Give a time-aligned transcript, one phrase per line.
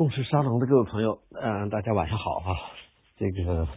[0.00, 2.56] 共识沙龙的各位朋友，嗯、大家晚上好哈。
[3.18, 3.68] 这个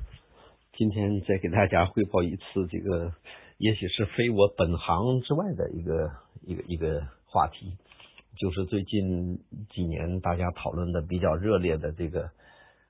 [0.71, 3.13] 今天再给大家汇报一次这个，
[3.57, 6.11] 也许是非我本行之外的一个
[6.43, 7.75] 一个一个话题，
[8.37, 12.29] 就是最近几年大家讨论的比较热烈的这个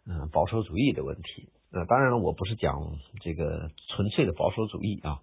[0.06, 1.50] 嗯、保守主义的问题。
[1.72, 2.76] 呃，当然了，我不是讲
[3.22, 5.18] 这个纯粹的保守主义啊，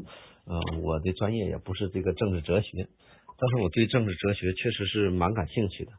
[0.47, 2.89] 呃，我的专业也不是这个政治哲学，
[3.39, 5.93] 但是我对政治哲学确实是蛮感兴趣的。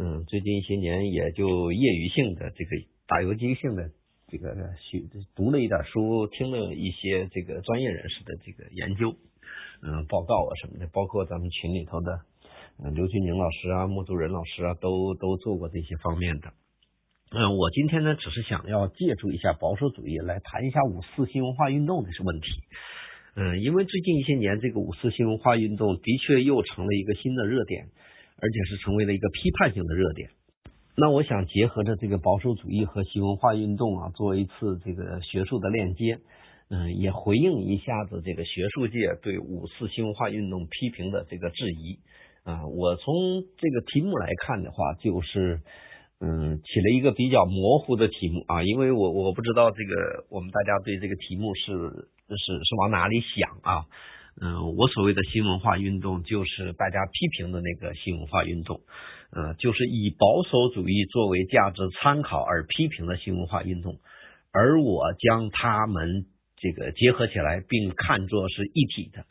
[0.00, 2.70] 嗯，最近一些年也就业余性的这个
[3.08, 3.90] 打游击性的
[4.28, 5.02] 这个学
[5.34, 9.16] 读了一点书，听了一些这个专业人士的这个研究，
[9.82, 12.20] 嗯，报告啊什么的，包括咱们群里头的，
[12.78, 16.52] 嗯，刘俊宁老师啊、穆祖仁老师啊，都都做过这些方面的。
[17.32, 22.46] 嗯，我今天呢，只是想要借助一下保守主义来谈一下五四新文化运动的问题。
[23.34, 27.88] 嗯，因为最近一些年，这个五四新文化运动的确又成了一个新的热点，
[28.40, 30.30] 而且是成为了一个批判性的热点。
[30.96, 36.18] 那我想结合着这个保守主义和新文化运动啊，做一次这个学术的链接，
[36.70, 41.98] 嗯，也回应一下子这个学术界对五四新文化运动批评的这个质疑
[42.44, 42.66] 啊。
[42.66, 43.14] 我从
[43.58, 45.60] 这个题目来看的话，就是。
[46.20, 53.86] 嗯，起了一个比较模糊的题目啊，因为我我不知道这个我们大家对这个题目是是是往哪里想啊。
[54.40, 58.80] 嗯，我所谓的新文化运动，就是大家批评的那个新文化运动，
[59.32, 63.98] 呃，就是以保守主义作为价值参考而批评的新文化运动，
[64.52, 69.24] 而我将他们这个结合起来，并看作是一体的。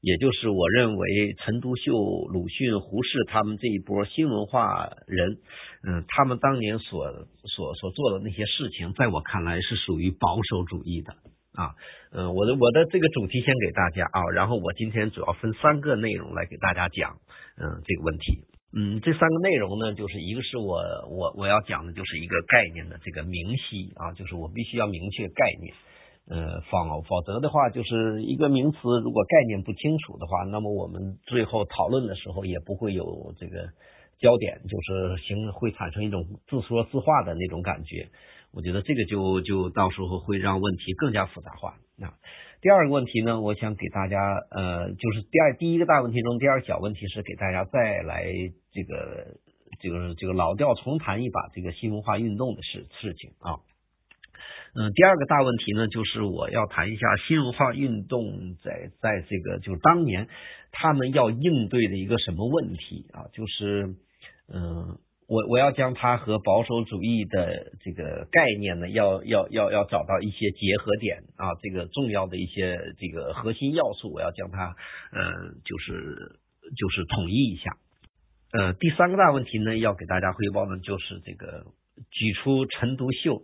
[0.00, 5.38] 也就是我认为陈独秀、鲁迅、胡适他们这一波新文化人，
[5.86, 11.14] 嗯，他们当年所所所做的那些事情，在我看来是属于保守主义的
[11.54, 11.74] 啊。
[12.12, 17.16] 嗯，我的我的这个主题先给大家啊，然后我今天主要分三个内容来给大家讲，
[17.56, 18.44] 嗯，这个问题。
[18.74, 20.80] 嗯，这三个内容呢，就是一个是我
[21.10, 25.74] 我我要讲的就是一个概念的这个明晰啊，就是我必须要明确概念。
[26.24, 33.68] 呃，否否则的话，就是一个名词，如果概念不清楚的话，那么我们最后讨论的时候也不会有这个
[34.20, 38.08] 焦点，就是形会产生一种自说自话的那种感觉。
[38.52, 41.74] 我觉得这个就就到时候会让问题更加复杂化。
[41.96, 42.12] 那
[42.60, 44.18] 第二个问题呢，我想给大家
[44.50, 48.24] 呃，就是第二第一个大问题中第二小问题是给大家再来
[48.72, 49.36] 这个
[49.80, 53.58] 这个这个老调重弹一把这个新文化运动的事事情啊。
[54.74, 60.28] 嗯，第二个大问题呢，就是我要谈一下新文化运动在在这个就是当年
[60.70, 63.28] 他们要应对的一个什么问题啊？
[63.32, 63.96] 就是
[64.48, 64.98] 嗯，
[65.32, 74.76] 我我要将它和保守主义的这个概念呢，要要要要找到一些结合点啊，这个重要的一些这个核心要素，我要将它
[75.10, 75.32] 呃
[75.64, 76.38] 就是
[76.76, 77.78] 就是统一一下。
[78.52, 81.64] 呃，第三个大问题呢，要给大家汇报呢，就是这个
[82.10, 83.42] 举出陈独秀。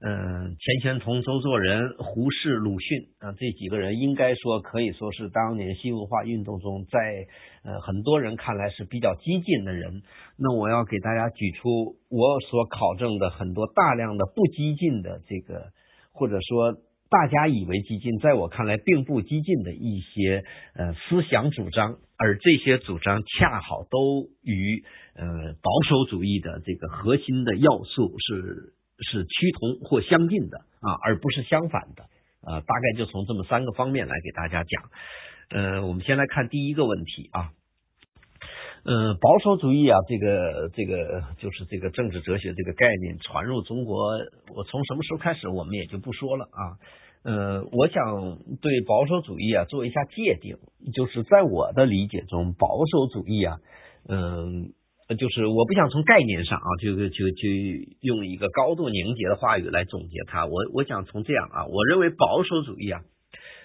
[0.00, 7.26] 嗯，钱玄同、周作人、胡适、鲁迅啊，这几个人应该说可以说是当年新文化运动中，在
[7.64, 10.02] 呃很多人看来是比较激进的人。
[10.38, 15.72] 那我要给大家举出我所考证的很多大量的不激进的这个，
[16.12, 16.74] 或者说
[17.10, 20.44] 大家以为激进，在我看来并不激进的一些
[20.76, 24.84] 呃思想主张，而这些主张恰好都与
[25.16, 25.26] 呃
[25.60, 28.77] 保守主义的这个核心的要素是。
[29.00, 32.04] 是趋同或相近的啊，而不是相反的
[32.42, 32.60] 啊。
[32.60, 34.82] 大概就从这么三个方面来给大家讲。
[35.50, 37.50] 呃，我们先来看第一个问题啊。
[38.84, 44.18] 呃，保守主义啊，这个这个就是这个政治哲学这个概念传入中国，
[44.54, 46.62] 我从什么时候开始我们也就不说了啊。
[47.22, 50.56] 呃，我想对保守主义啊做一下界定，
[50.92, 53.58] 就是在我的理解中，保守主义啊，
[54.08, 54.72] 嗯。
[55.16, 57.48] 就是我不想从概念上啊，就就就
[58.02, 60.44] 用一个高度凝结的话语来总结它。
[60.44, 63.00] 我我想从这样啊，我认为保守主义啊，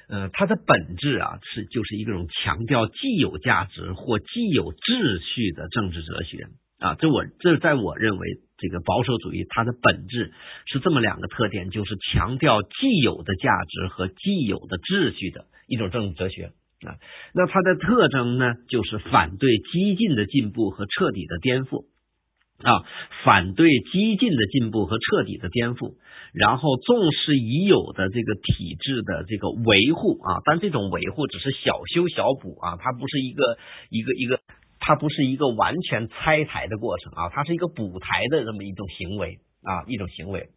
[0.08, 6.48] 呃，它的本质啊是就是一种强调既有价值或既有秩序的政治哲学
[6.80, 6.96] 啊。
[6.96, 8.28] 这我这在我认为，
[8.58, 10.32] 这个保守主义它的本质
[10.66, 16.52] 是这么两个特点，就是强调既有的价值和既有的秩序的一种政治哲学。
[16.88, 16.96] 啊，
[17.34, 21.86] 那它的特征呢，就是反对激进的进步和彻底的颠覆。
[22.62, 22.86] 啊，
[23.26, 25.96] 反对激进的进步和彻底的颠覆，
[26.34, 33.58] 然后重视已有的这个体制的这个维护啊，但这种维护只是小修小补啊，它不是一个
[33.90, 34.40] 一个一个，
[34.80, 40.48] 它不是一个完全拆台的过程啊，它是一个补台的这么一种行为啊，一种行为。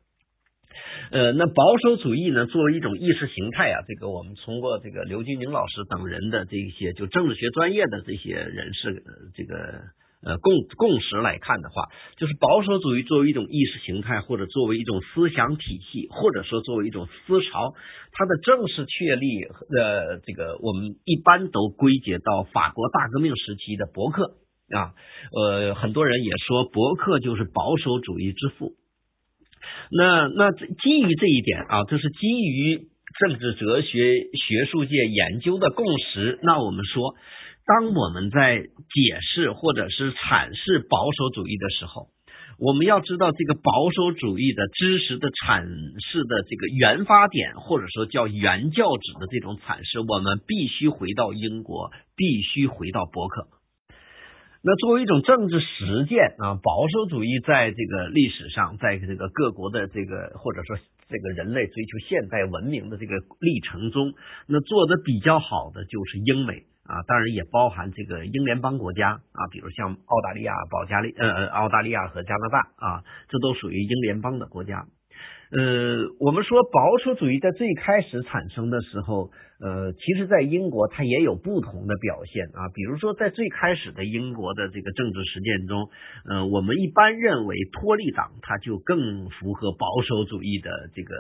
[1.11, 9.03] 呃，那保守主义呢，作为一种意识形态啊，这个我们通过这个刘军宁老师等人的这一些就政治学专业的这些人士，
[9.35, 9.55] 这个
[10.25, 17.75] 呃共共识来看的话，就是保守主义作为一种意识形态，或者作为一种思想体系，或者说作为一种思潮，
[18.13, 24.35] 它的正式确立，呃，这个我们一般都归结到法国大革命时期的伯克
[24.75, 24.95] 啊，
[25.33, 28.73] 呃，很多人也说伯克就是保守主义之父。
[29.91, 32.89] 那那基于这一点啊，这是基于
[33.21, 36.39] 政治哲学学术界研究的共识。
[36.43, 37.15] 那我们说，
[37.65, 42.09] 当我们在解释或者是阐释保守主义的时候，
[42.59, 53.47] 我们要知道这个保守主义的知识的阐释的这个原发点，或者说叫原教旨的这种阐释，我们必须回到英国，必须回到伯克。
[54.67, 60.77] 那作为一种政治实践啊，保守主义在这个历史上，在这个各国的这个或者说
[61.09, 64.13] 这个人类追求现代文明的这个历程中，
[64.49, 74.85] 那做的比较好的就是英美啊，当然也包含这个英联邦国家啊，比如像澳大利亚、保加利呃呃澳大利亚和加拿大啊，这都属于英联邦的国家。
[75.53, 82.69] 呃，我们说保守主义在最开始产生的时候，呃，其实，在英国它也有不同的表现啊。
[82.75, 85.89] 比如说，在最开始的英国的这个政治实践中，
[86.29, 91.15] 呃，我们一般认为托利党它就更符合保守主义的这个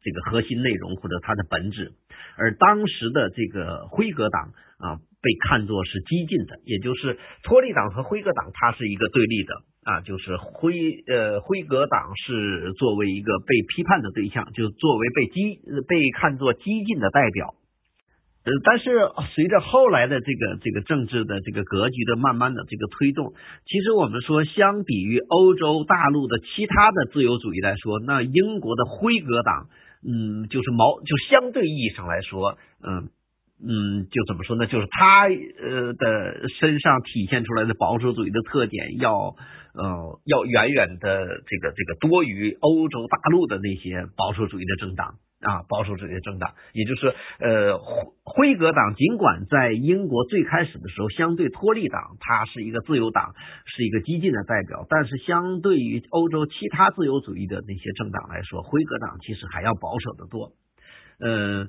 [0.00, 1.90] 这个核心内容或者它的本质，
[2.38, 9.54] 而当时的这个辉格党啊，被看作是激进的，也就是托利党和辉格党它是一个对立的。
[9.86, 10.74] 啊，就是辉
[11.06, 17.54] 呃辉格党是作为一个被批判的对象，就作为被激被看作激进的代表。
[18.42, 23.34] 呃，但是随着后来的这个这个政治的这个格局的慢慢的这个推动，
[23.64, 29.68] 其实我们说，相比于欧洲大陆的其他的自由主义来说，那英国的辉格党，
[30.02, 33.08] 嗯，就是毛就相对意义上来说，嗯
[33.60, 34.66] 嗯，就怎么说呢？
[34.66, 39.34] 就是他呃的身上体现出来的保守主义的特点要。
[39.78, 47.08] 呃，要远远的这个这个多于欧洲大陆的那些保守主义的政党啊，保守主义的政党，也就是
[47.40, 47.76] 呃
[48.24, 53.34] 辉格党，尽管在英国最开始的时候相对托利党，它是一个自由党，
[53.66, 60.52] 是一个激进的代表，但是相对于欧洲其他自由主义的那些政党来说，辉格党其实还要保守的多，
[61.20, 61.68] 嗯。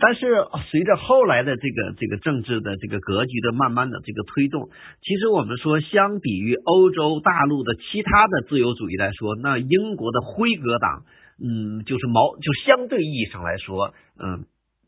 [0.00, 4.70] 但是随着后来的这个这个政治的这个格局的慢慢的这个推动，
[5.02, 11.02] 其实我们说，相比于欧洲大陆的其他的自由主义来说，那英国的辉格党，
[11.42, 14.44] 嗯，就是毛就相对意义上来说，嗯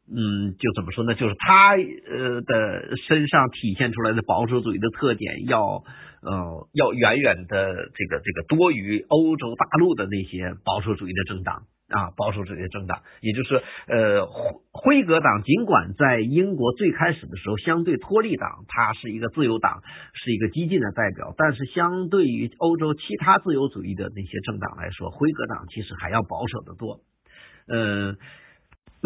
[0.09, 1.15] 嗯，就怎么说呢？
[1.15, 5.83] 就是他呃的身上体现出来的保守主义的特点，要
[6.23, 11.63] 呃要远远的这个这个多于欧洲大陆的那些保守主义的政党。
[11.89, 14.27] 啊，保守主义的政党，也就是呃
[14.73, 19.83] 辉格党，尽管在英国最开始的时候相对托利党，它是一个自由党，
[20.13, 27.03] 是一个激进的代表，但是相对于欧洲其他自由主义的那些政党来说，辉格党其实还要保守的多。
[27.69, 28.17] 嗯，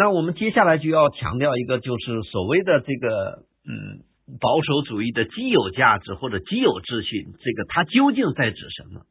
[0.01, 4.01] 那我们接下来就要强调一个，就是所谓的这个嗯
[4.41, 9.03] 保守主义的既有价值或者既有秩序，这个它究竟在指什么？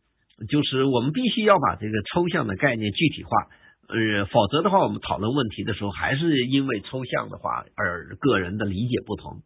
[0.49, 3.29] 就是我们必须要把这个抽象的概念具体化，
[3.87, 9.43] 呃，否则的话，我们讨论问题的时候，还是因为抽象的话而个人的理解不同。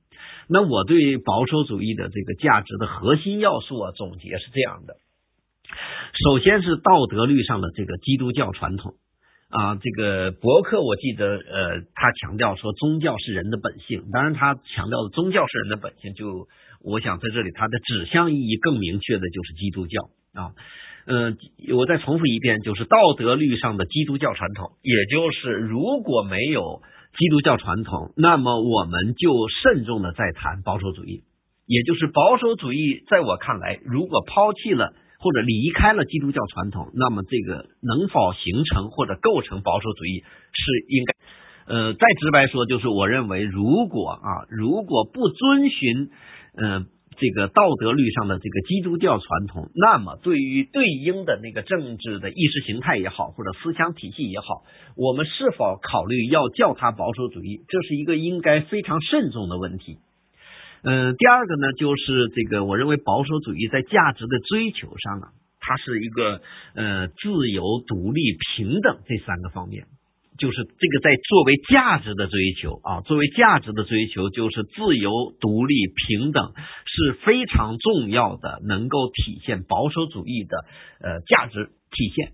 [0.48, 4.96] 那我对保守主义的这个价值的核心要素啊，总结是这样的：
[6.24, 8.94] 首先是道德律上的这个基督教传统
[9.54, 16.48] 啊，这个博客我记得呃，他强调说宗教是人的本性，当然他强调的宗教是人的本性，就
[16.84, 20.10] 我想在这里他的指向意义更明确的就是基督教。
[20.34, 20.58] 啊，
[21.06, 21.38] 嗯，
[21.72, 26.82] 我再重复一遍，就是道德律上的基督教传统，也就是如果没有
[27.16, 31.22] 基督教传统，那么我们就慎重的在谈保守主义，
[31.68, 41.16] 也就是保守主义，在我看来，如果抛弃了或者离开了基督教传统，那么这个能否形成或者构成保守主义是应该，
[41.74, 46.10] 呃，再直白说，就是我认为，如果啊，如果不遵循，
[46.58, 46.88] 嗯。
[47.16, 54.64] 这个道德律上的这个基督教传统，那么对于对应的那个政治的意识形态也好，或者思想体系也好，
[54.98, 60.00] 我们是否考虑要叫它保守主义，这是一个应该非常慎重的问题。
[60.84, 65.28] 嗯，第二个呢，就是这个我认为保守主义在价值的追求上啊，
[65.60, 66.42] 它是一个
[66.76, 68.22] 呃自由、独立、
[68.58, 69.86] 平等这三个方面。
[70.36, 75.76] 就是这个在作为价值的追求啊，作为价值的追求，就是自由、独立、
[76.08, 76.54] 平等
[76.86, 80.66] 是非常重要的，能够体现保守主义的
[81.00, 82.32] 呃价值体现。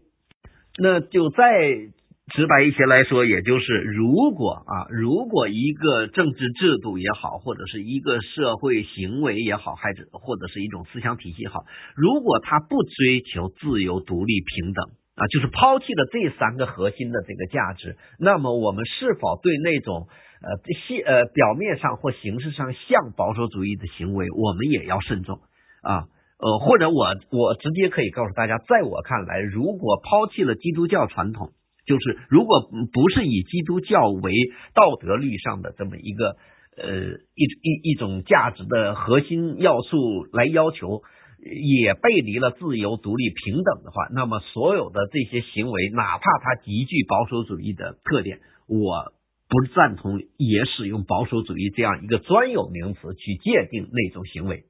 [0.81, 1.91] 那就在
[2.29, 20.07] 直白一些来说，也就是如果啊，如果一个政治制度也好，或者是一个社会行为也好，还是或者是一种思想体系好，如果他不追求自由、独立、平等啊，就是抛弃了这三个核心的这个价值，那么我们是否对那种
[20.41, 20.57] 呃
[20.87, 25.39] 些呃表面上或形式上像保守主义的行为，我们也要慎重
[25.81, 26.05] 啊？
[26.37, 31.49] 呃，或者我我直接可以告诉大家，在我看来，如果抛弃了基督教传统。
[31.89, 34.31] 就是如果不是以基督教为
[34.75, 36.37] 道德律上的这么一个
[36.77, 41.01] 呃一一一种价值的核心要素来要求，
[41.41, 49.11] 也背离了自由、独立、平等的话，那么所有的这些行为，哪怕它极具保守主义的特点，我
[49.49, 54.65] 不赞同也使用保守主义这样一个专有名词去界定那种行为，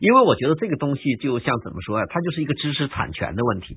[0.00, 3.76] 因为我觉得这个东西就像怎么说呀，它就是一个知识产权的问题。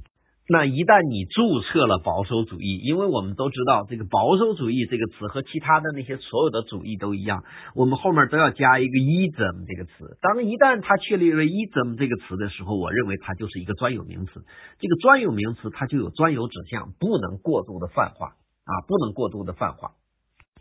[0.50, 7.44] 那一旦你注册了保守主义，因为我们都知道这个保守主义这个词和其他的那些所有的主义都一样，
[7.76, 10.18] 我们后面都要加一个 ism 这个词。
[10.20, 14.44] 当一旦它确立了 ism 这个词的时候，我认为它就是一个专有名词。
[14.80, 18.36] 这个专有名词它就有专有指向，不能过度的泛化
[18.68, 19.92] 啊，不能过度的泛化。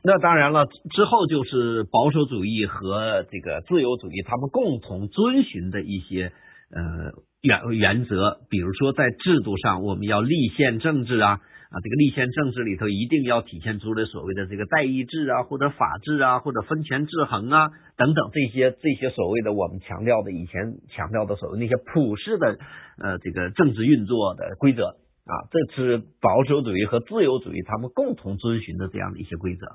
[0.05, 6.33] 那当然了，之后就是保守主义和这个自由主义他们共同遵循的一些
[6.73, 7.13] 呃。
[7.43, 22.59] 原原则，比如说在制度上，我们要立宪政治啊啊，这个立宪政治里头一定要体现出的所谓的这个代议制啊，或者法治啊，或者分权制衡啊等等这些这些所谓的我们强调的以前强调的所谓那些普世的
[23.03, 24.95] 呃这个政治运作的规则
[25.27, 29.67] 啊，这是保守主义和自由主义他们共同遵循的这样的一些规则。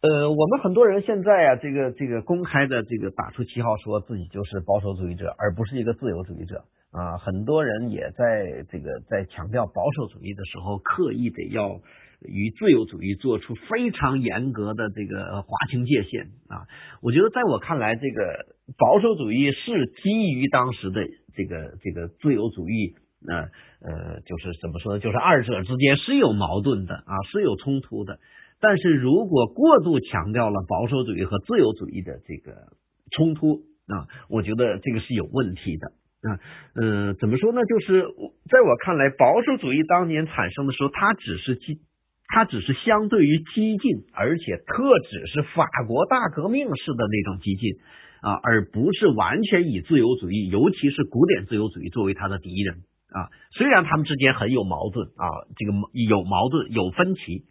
[0.00, 6.62] 呃，我们很多人现在啊，这个这个公开的这个打出旗号，说自己就是保守主义者，而不是一个自由主义者
[6.92, 7.18] 啊。
[7.18, 11.80] 很多人也在这个在强调保守主义的时候，刻意的要
[12.22, 16.62] 与自由主义做出非常严格的这个划清界限啊。
[17.02, 18.46] 我觉得在我看来，这个
[18.78, 21.02] 保守主义是基于当时的
[21.34, 22.94] 这个这个自由主义，
[23.26, 23.34] 呃
[23.82, 25.00] 呃，就是怎么说呢？
[25.00, 28.20] 就是二者之间是有矛盾的啊，是有冲突的。
[28.60, 32.72] 但是如果过度强调了保守主义和自由主义的这个
[33.12, 35.86] 冲突啊，我觉得这个是有问题的
[36.28, 36.40] 啊。
[36.74, 37.62] 嗯，怎么说呢？
[37.64, 38.02] 就是
[38.50, 41.78] 在我看来，保守主义当年产生的时候，它只是激，
[42.26, 47.78] 它只是相对于激进，而且特指是法国大革命式的那种激进
[48.22, 52.82] 啊，而不是完全以自由主义，尤其是古典自由主义作为它的敌人
[53.14, 53.30] 啊。
[53.52, 55.24] 虽然他们之间很有矛盾啊，
[55.56, 57.44] 这个有矛盾有分歧。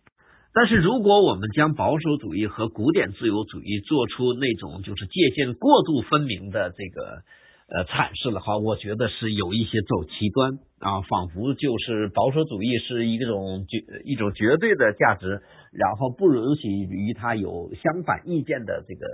[0.58, 7.22] 但是，如果我们将保守主义和古典自由主义做出那种就是界限过度分明的这个
[7.70, 19.06] 呃阐释的话，我觉得是有一些走极端啊，仿佛就是保守主义是一种绝一种绝对的价值，然后不允许与它有相反意见的这个。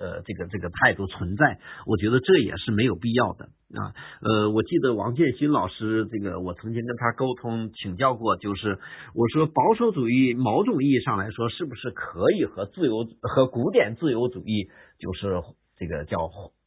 [0.00, 3.44] 呃，这个这个态度存在，我觉得这也是没有必要的
[3.76, 3.92] 啊。
[4.22, 8.78] 呃，我记得王建新老师，这个我曾经跟他沟通请教过，就是
[9.14, 15.42] 我说保守主义某种意义上来说，是不是可以和自由和古典自由主义就是
[15.76, 16.16] 这个叫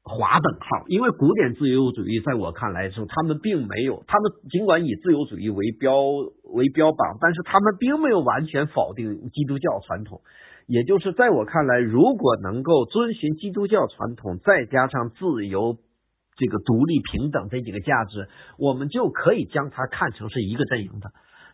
[0.03, 0.85] 划等号？
[0.87, 5.95] 因为古典自由主义在我看来说，他们并没有，他们尽管以自由主义为标
[6.53, 10.21] 为标榜，但是他们并没有完全否定基督教传统。
[10.67, 15.77] 也就是在我看来，如果能够遵循基督教传统，再加上自由、
[16.37, 18.27] 这个独立、平等这几个价值，
[18.57, 21.11] 我们就可以将它看成是一个阵营的。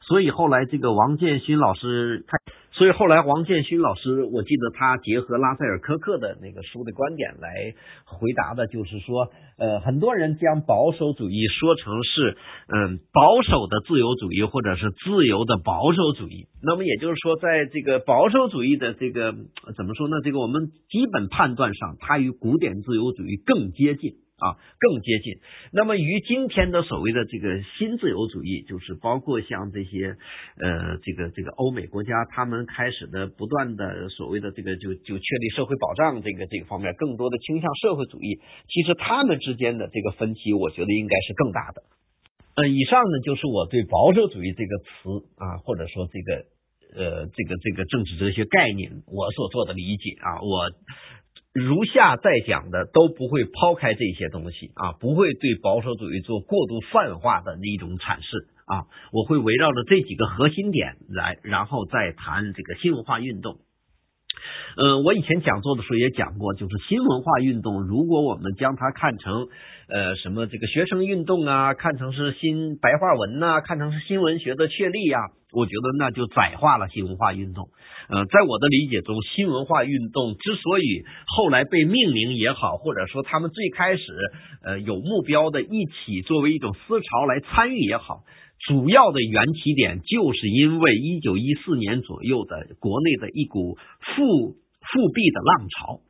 [0.07, 2.37] 所以后来这个王建新老师，他
[2.79, 12.37] 所以后来王建勋老师，我记得他结合拉塞尔科克的那个书的观点来回答的，就是说，呃，很多人将保守主义说成是
[12.71, 16.47] 嗯保守的自由主义，或者是自由的保守主义。
[16.63, 19.33] 那么也就是说，在这个保守主义的这个
[19.75, 20.21] 怎么说呢？
[20.23, 24.13] 这个我们基本判断上，它与古典自由主义更接近。
[24.39, 25.35] 啊，更接近。
[25.71, 30.15] 那么，与今天的所谓的这个新自由主义，就是包括像这些
[30.57, 38.39] 呃，这个这个欧美国家，他们开始的不断的所谓的这个就就确立社会保障这个这个方面，更多的倾向社会主义。
[38.67, 41.83] 其实他们之间的这个分歧，我觉得应该是更大的。
[42.55, 46.45] 呃，以上呢就是我对保守主义这个词啊，或者说这个
[46.95, 50.71] 呃这个这个政治哲学概念我所做的理解啊，我。
[51.59, 63.57] 如下再讲的都不会抛开这些东西啊，不会对保守主义做过度泛化的那种阐释啊，我会围绕着这几个核心点来，然后再谈这个新文化运动。
[64.77, 69.47] 嗯，我以前讲座的时候也讲过，就是新文化运动，如果我们将它看成
[69.89, 75.17] 呃什么这个学生运动啊，看成是新白话文呐，看成是新文学的确立呀，
[75.51, 77.69] 我觉得那就窄化了新文化运动。
[78.09, 84.03] 呃，在我的理解中，新文化运动之所以后来被命名也好，或者说他们最开始
[84.63, 88.21] 呃有目标的一起作为一种思潮来参与也好。
[88.67, 96.01] 主要的缘起点就是因为一九一四年左右的国内的一股复复辟的浪潮，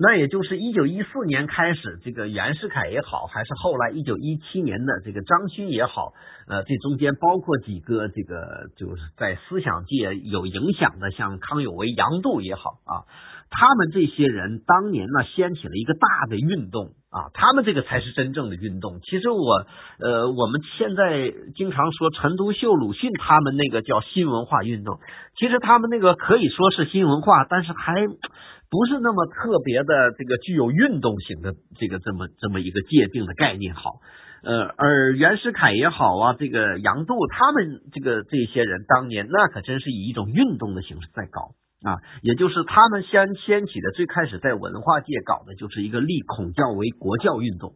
[0.00, 6.12] 那也就是一九一四年开始，这个袁世凯也好，还是后来一九一七年的这个张勋也好，
[6.46, 13.10] 呃，这中间包括几个这个就是在思想界有影响的，像康有为、杨度也好啊，
[13.50, 16.94] 他们这些人当年呢掀起了一个大的运动。
[17.10, 19.00] 啊，他们这个才是真正的运动。
[19.00, 19.64] 其实我，
[19.98, 24.98] 呃，我们现在经常说陈独秀、鲁迅他们那个叫新文化运动，
[25.38, 33.74] 其实他们那个可以说是新文化，但是还不是那么特别的这个具有运动型的这个这么这么一个界定的概念。
[33.74, 34.00] 好，
[34.42, 41.52] 呃，而袁世凯也好啊，这个杨度他们这个这些人当年那可真是以一种运动的形式在搞。
[41.82, 47.74] 啊，也就是他们先掀起的，最开始在文化界搞的就是一个立孔教为国教运动。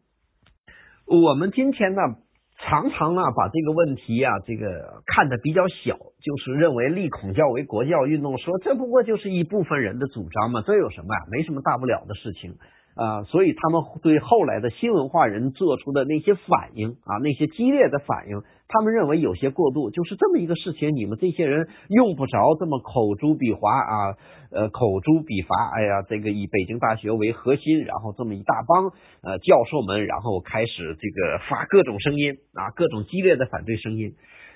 [1.06, 2.00] 我们今天呢，
[2.58, 11.20] 常常啊把这个问题啊这个看得比较小，就是认为立孔教为国教运动，说这不过就是一部分人的主张嘛，这有什么呀？
[11.30, 12.56] 没什么大不了的事情。
[12.94, 20.96] 啊，所以他们对后来的新文化人做出的那些反应啊，那些激烈的反应，他们认为有些过度，就是这么一个事情。
[20.96, 24.16] 你们这些人用不着这么口诛笔伐啊，
[24.50, 25.54] 呃，口诛笔伐。
[25.76, 28.88] 哎呀，这个以北京大学为核心，然后这么一大帮
[29.22, 34.14] 呃教授们，然后开始这个发各种声音啊，各种激烈的反对声音。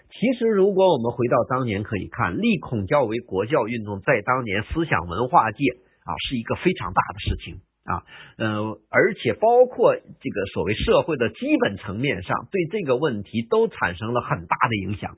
[0.09, 5.59] 其实，如果我们回到当年，可以看立孔教为国教运动，在当年思想文化界
[6.07, 7.61] 啊，是一个非常大的事情。
[7.87, 8.05] 啊，
[8.37, 15.17] 嗯，而且包括这个所谓社会的基本层面上，对这个问题都产生了很大的影响。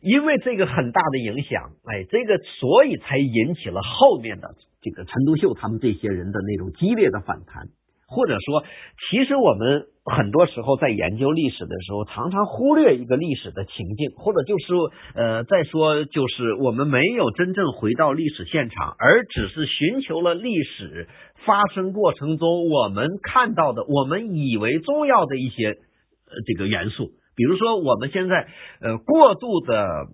[0.00, 7.68] 因为这个很大的影响，哎，这个所以才引起了后面的这个陈独秀他们这些人的那种激烈的反弹。
[8.14, 8.62] 或者说，
[9.10, 14.72] 其实我们很多时候在研究历史的时候，常常忽略一个历史的情境，或者就是
[15.14, 21.08] 呃，再说就是我们没有真正回到历史现场，而只是寻求了历史
[21.44, 28.46] 发生过程中我们看到的、我们以为重要的一些呃这个元素，比如说我们现在
[28.80, 30.06] 呃过度的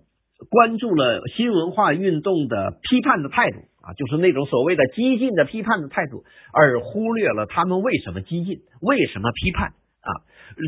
[0.49, 3.70] 关注了新文化运动的批判的态度。
[3.81, 9.69] 啊，就是那种所谓的激进的批判的态度，而忽略了他们为什么激进，为什么批判
[10.01, 10.09] 啊？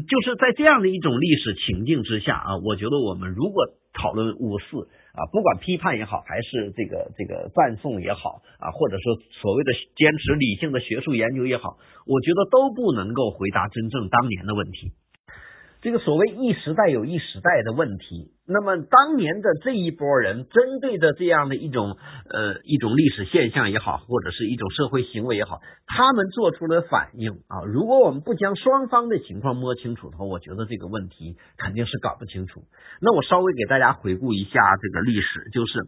[0.10, 14.94] 就是在这样的一种历史情境之下啊，我觉得我们如果讨论五四啊，不管批判也好，还是这个这个赞颂也好啊，或者说所谓的坚持理性的学术研究也好，我觉得都不能够回答真正当年的问题。
[15.84, 21.98] 这个所谓一时代有一时代的问题，那么当年的这一波人针对的这样的一种
[22.30, 27.68] 呃一种历史现象也好，或者是一种社会行为也好，他们做出了反应啊。
[27.68, 32.62] 如果我们不将双方的情况摸清楚的话，我觉得这个问题肯定是搞不清楚。
[33.02, 35.80] 那我稍微给大家回顾一下这个历史，就是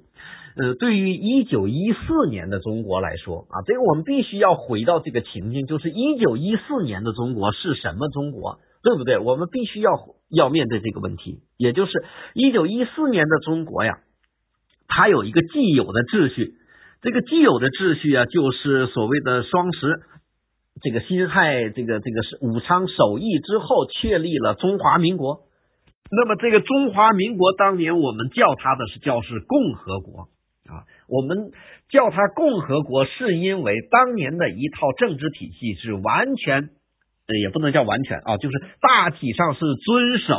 [0.57, 8.59] 呃，对于一九一四年的中国来说啊，这个我们必须要回到这个情境，就是一九一四年的中国是什么中国？
[8.85, 9.17] 对不对？
[9.17, 9.93] 我们必须要
[10.29, 13.97] 要面对这个问题，也就是一九一四年的中国呀，
[14.87, 16.53] 它有一个既有的秩序，
[17.01, 20.01] 这个既有的秩序啊，就是所谓的双十，
[20.83, 25.39] 这个辛亥，这个这个是武昌首义之后确立了中华民国。
[26.11, 30.29] 那么这个中华民国当年我们叫它的是叫是共和国
[30.69, 31.49] 啊，我们
[31.89, 36.69] 叫它共和国是因为当年的一套政治体系是完全。
[37.41, 40.37] 也不能叫完全啊，就是大体上是遵守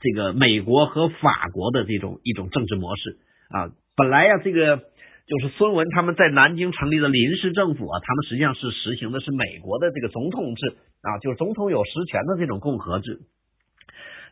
[0.00, 3.18] 这个美国和法国的这种一种政治模式
[3.50, 3.68] 啊。
[3.96, 13.20] 本来呀，这个就是孙文他们在南京成立的临时政府啊，他们实际上是实行的是美国的这个总统制啊，就是总统有实权的这种共和制。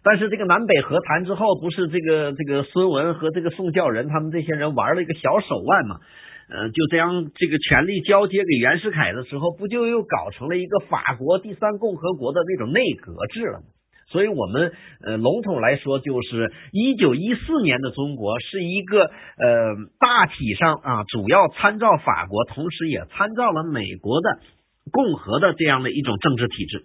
[0.03, 5.97] 但是这个南北和谈之后，不是这个这个孙文和这个宋教仁他们这些人玩了一个小手腕嘛？
[6.49, 13.65] 呃，就这样，这个权力交接给袁世凯的时候，不就又搞成了一个法国第三共和国的那种内阁制了吗？
[14.09, 24.39] 所以，我们呃笼统来说，就是一九一四年的中国是一个呃大体上啊，主要参照法国，同时也参照了美国的
[24.93, 26.85] 共和的这样的一种政治体制。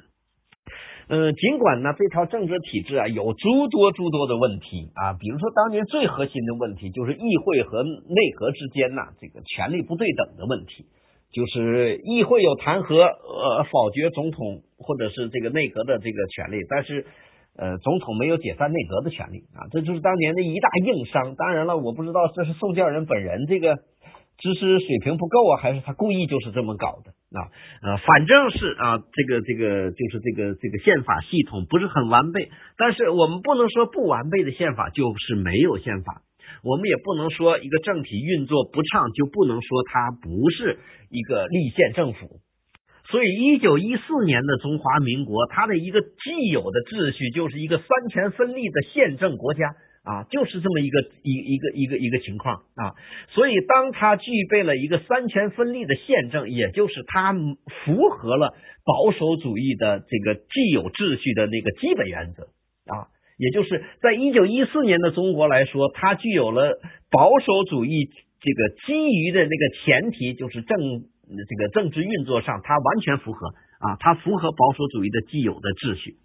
[1.11, 10.85] 呃，尽管呢，这套政治体制啊有诸多诸多的问题啊，比如说当年最核心的问题就是议会和内阁之间呐这个权力不对等的问题。
[11.33, 17.05] 就是议会有弹劾呃否决总统或者是这个内阁的这个权利，但是
[17.57, 21.35] 呃总统没有解散内阁的权利啊，这就是当年的一大硬伤。
[21.35, 23.75] 当然了，我不知道这是宋教仁本人这个
[24.37, 27.47] 知识水平不够啊，还是他故意就是这么搞的啊？
[27.81, 36.21] 呃，反正是啊，这个这个就是这个这个宪法系统不是很完备，但是我们不能说不完备的宪法就是没有宪法。
[36.63, 42.41] 我们也不能说一个政体运作不畅就不能说它不是一个立宪政府。
[43.09, 52.95] 所以，一九一四年的中华民国，它的一个既有的秩序就是一个三权分立的宪政国家啊，就是这么一个一一个一个一个情况啊。
[53.29, 62.43] 所以，当它具备了一个三权分立的宪政，也就是它符合了保守主义的这个既有秩序的那个基本原则
[62.91, 63.07] 啊。
[63.37, 68.09] 也就是在一九一四年的中国来说，它具有了保守主义
[68.39, 73.47] 这个基于的那个前提，就是政这个政治运作上，它完全符合
[73.79, 76.17] 啊，它符合保守主义的既有的秩序。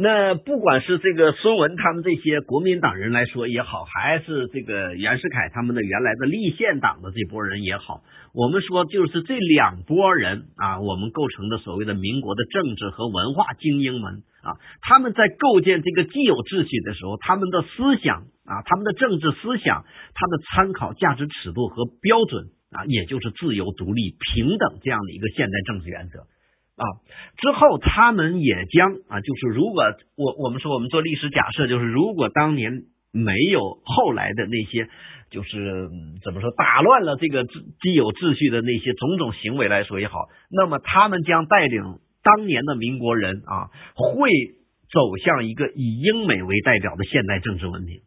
[0.00, 19.84] 那不管是这个孙文他们这些国民党人来说也好，还是这个袁世凯他们的原来的立宪党的这波人也好，我们说就是这两拨人啊，我们构成的所谓的民国的政治和文化精英们啊，他们在构建这个既有秩序的时候，他们的思想啊，他们的政治思想，
[20.14, 26.22] 他的参考价值尺度和标准啊，也就是自由、独立、平等这样的一个现代政治原则。
[26.78, 26.84] 啊，
[27.36, 29.82] 之后他们也将啊，就是如果
[30.16, 34.88] 我我们说我们做历史假设，就是如果当年没有后来的那些，
[35.30, 35.90] 就是
[36.24, 44.30] 怎么说打乱了这个既有秩序的那些种种行为来说也好，那么他们将带领当年的民国人啊，会
[44.92, 48.00] 走向一个以英美为代表的现代政治文明。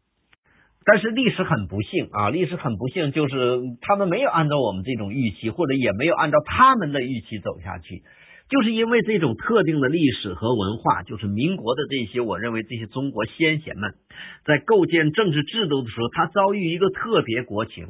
[0.84, 8.02] 但是历史很不幸啊，历史很不幸，就是他们没有按照我们这种预期，或者也没有按照他们的预期走下去。
[8.52, 13.94] 就是因为这种特定的历史和文化，就是民国的这些，我认为这些中国先贤们
[14.44, 17.88] 在构建政治制度的时候，他遭遇一个特别国情。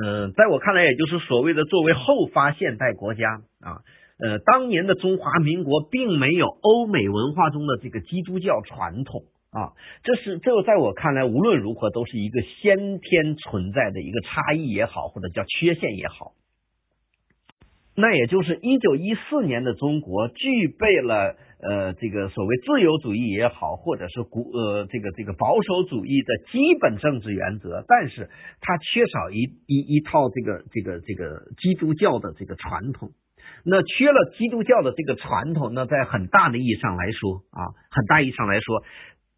[0.00, 3.84] 嗯，在我看来，也就是所谓的作为后发现代国家啊，
[4.18, 16.32] 呃，当年的中华民国并没有欧美文化中的这个基督教传统啊，这是这在我看来，无论如何都是一个先天存在的一个差异也好，或者叫缺陷也好。
[18.00, 28.30] 那也就是一九一四年的中国具备了呃这个所谓自由主义也好，或者是古呃这个这个保守主义的基本政治原则，但是
[28.60, 33.10] 它缺少一一一套这个这个这个基督教的这个传统。
[33.64, 38.84] 那缺了基督教的这个传统，那在很大的意义上来说啊，很大意义上来说，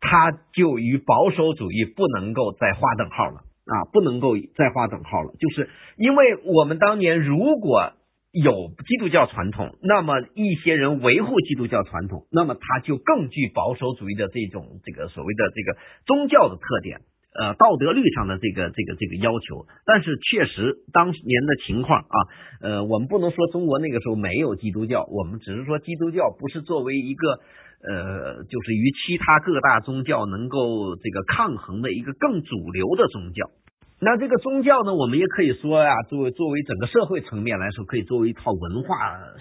[0.01, 7.95] 它就与保守主义不能够再划等号了啊，不能够再划等号了，就是因为我们当年如果。
[8.33, 17.01] 有基督教传统，那么一些人维护基督教传统，那么他就更具保守主义的这种这个所谓的这个宗教的特点，
[17.35, 19.67] 呃，道德律上的这个这个这个要求。
[19.85, 22.17] 但是确实当年的情况啊，
[22.61, 27.41] 呃，我们不能说中国那个时候没有基督教，我们只是说基督教不是作为一个
[27.83, 33.51] 呃，就是与其他各大宗教能够这个抗衡的一个更主流的宗教。
[34.03, 38.97] 那这个宗教呢，我们也可以说呀，作为作为整个社会层面来说，可以作为一套文化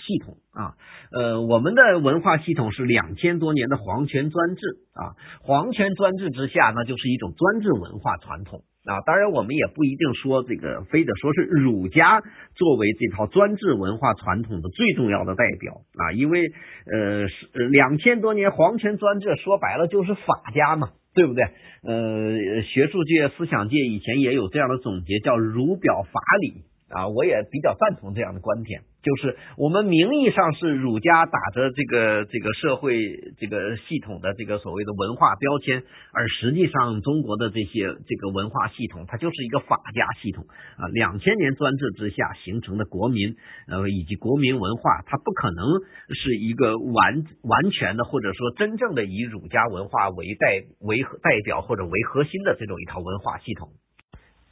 [0.06, 0.76] 系统啊。
[1.12, 4.62] 呃，我们的文化系统是两千多年的皇权专制
[4.93, 9.00] 啊，皇权专制之下，那就是一种专制文化传统啊。
[9.06, 12.19] 当然，我们也不一定说这个非得说是儒家
[12.56, 16.52] 作为这套专制文化传统的最重要的代表啊，因为
[16.91, 17.28] 呃，
[17.69, 20.89] 两千多年皇权专制，说白了就是法家嘛。
[21.19, 21.43] 对不对？
[21.84, 28.82] 呃，学术界、思想界以前也有这样的总结，叫“儒表法理”啊，我也比较赞同这样的观点。
[29.02, 32.99] 就是我们名义上是儒家打着这个这个社会
[33.39, 40.43] 这个系统的这个所谓的文化标签，而实际上中国的这些这个文化系统，它就是一个法家系统
[40.75, 40.91] 啊。
[40.91, 43.38] 两千年专制之下形成的国民
[43.69, 45.65] 呃以及国民文化，它不可能
[46.13, 53.69] 是一个完完全的或者说真正的以儒家文化为代为代表或者为核心的这种一套文化系统。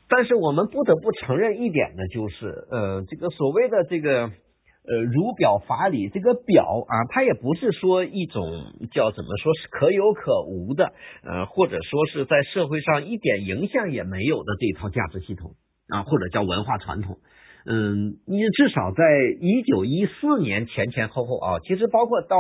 [0.10, 8.44] 但是我们不得不承认一点呢，就是呃，这个所谓的这个呃儒表法理，这个表啊，它也不是说一种
[8.92, 10.94] 叫怎么说是可有可无的，
[11.24, 15.52] 呃，或者说是在社会上一点影响也没有的这套价值系统
[15.90, 17.18] 啊，或者叫文化传统。
[17.66, 19.04] 嗯，你至少在
[19.42, 22.38] 一九一四年前前后后啊，其实包括到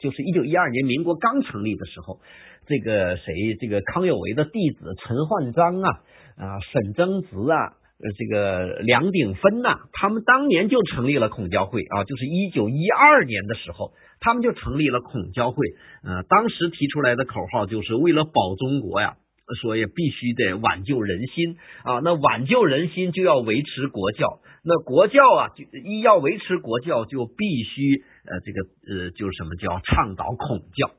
[0.00, 2.20] 就是一九一二年民国刚成立的时候，
[2.66, 6.00] 这个谁这个康有为的弟子陈焕章啊。
[6.36, 7.72] 啊，沈曾子啊，
[8.18, 15.66] 这个梁鼎芬呐，他们当年就成立了孔教会啊，就是一九一二年的时候，他们就成立了孔教会。
[16.02, 19.16] 呃，当时提出来的口号就是为了保中国呀。
[19.60, 22.00] 所以必须得挽救人心啊！
[22.02, 30.90] 那挽救人心就要维持国教，那国教啊，就一要维持国教，就必须呃这个呃就是什么叫倡导孔教。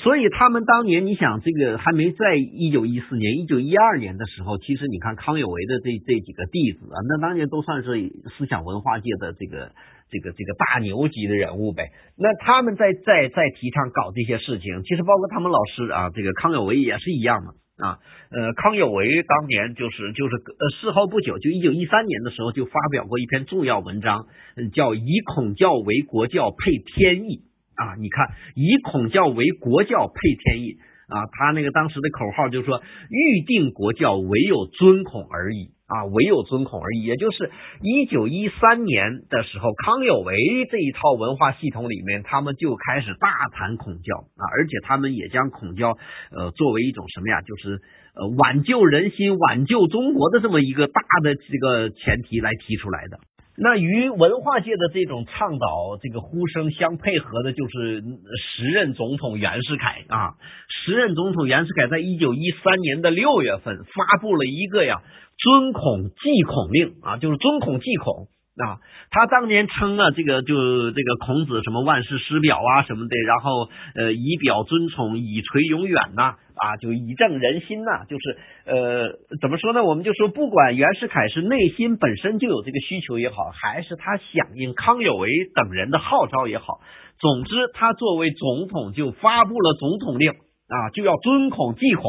[0.00, 9.72] 所以他们当年，你想这个还没在一九一四年、一九一二年的时候，其实你看康有为的这这几个弟子啊，那当年都算是思想文化界的这个。
[10.12, 17.96] 这个这个大牛级的人物呗，那他们在在在提倡搞这些事情，其实包括他们老师啊，这个康有为也是一样的啊，
[18.30, 24.26] 呃，康有为当年就是就是呃事后不久，就一九一三年的时候就发表过一篇重要文章，
[24.74, 27.40] 叫以孔教为国教配天意
[27.76, 30.76] 啊，你看以孔教为国教配天意
[31.08, 35.70] 啊，他那个当时的口号就是说预定国教唯有尊孔而已。
[35.92, 37.02] 啊，唯有尊孔而已。
[37.02, 37.50] 也就是
[37.82, 40.34] 一九一三年的时候，康有为
[40.70, 45.98] 这一套文化系统里面，他们就开始大谈孔教啊，而且他们也将孔教
[46.34, 47.82] 呃作为一种什么呀，就是
[48.14, 53.18] 呃挽救人心、挽救中国的这么一个大的这个前提来提出来的。
[53.62, 60.34] 那与文化界的这种倡导这个呼声相配合的，就是时任总统袁世凯啊。
[60.68, 65.02] 时任总统袁世凯在一九一三年的六月份发布了一个呀。
[65.38, 68.80] 尊孔祭孔令啊，就是尊孔祭孔啊。
[69.10, 78.04] 他当年称啊，这个就这个孔子什么万世师表啊什么的，然后呃以表尊崇，以垂永远呐啊，就以正人心呐。
[78.08, 79.08] 就是呃
[79.40, 79.84] 怎么说呢？
[79.84, 86.80] 我们就说，不管袁世凯是内心本身就有这个需求也好，还是他响应康有为等人的号召也好，
[87.18, 92.04] 总之他作为总统就发布了总统令啊，就要尊孔祭孔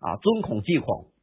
[0.00, 1.13] 啊，尊孔祭孔。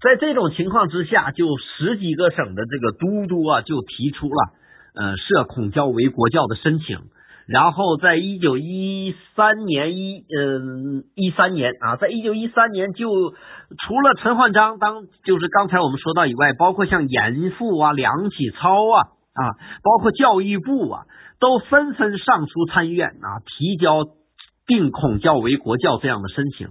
[0.00, 4.52] 在这种情况之下，就十几个省的这个都督啊，就提出了
[4.94, 6.98] 呃设孔教为国教的申请。
[7.46, 19.00] 然后在一九一三年一嗯一三年啊，在一九一三年就除了陈焕章当就是刚才我们说到以外，包括像严复啊、梁启超啊
[19.34, 19.42] 啊，
[19.82, 21.02] 包括教育部啊，
[21.38, 24.04] 都纷纷上书参议院啊，提交
[24.66, 26.68] 定孔教为国教这样的申请。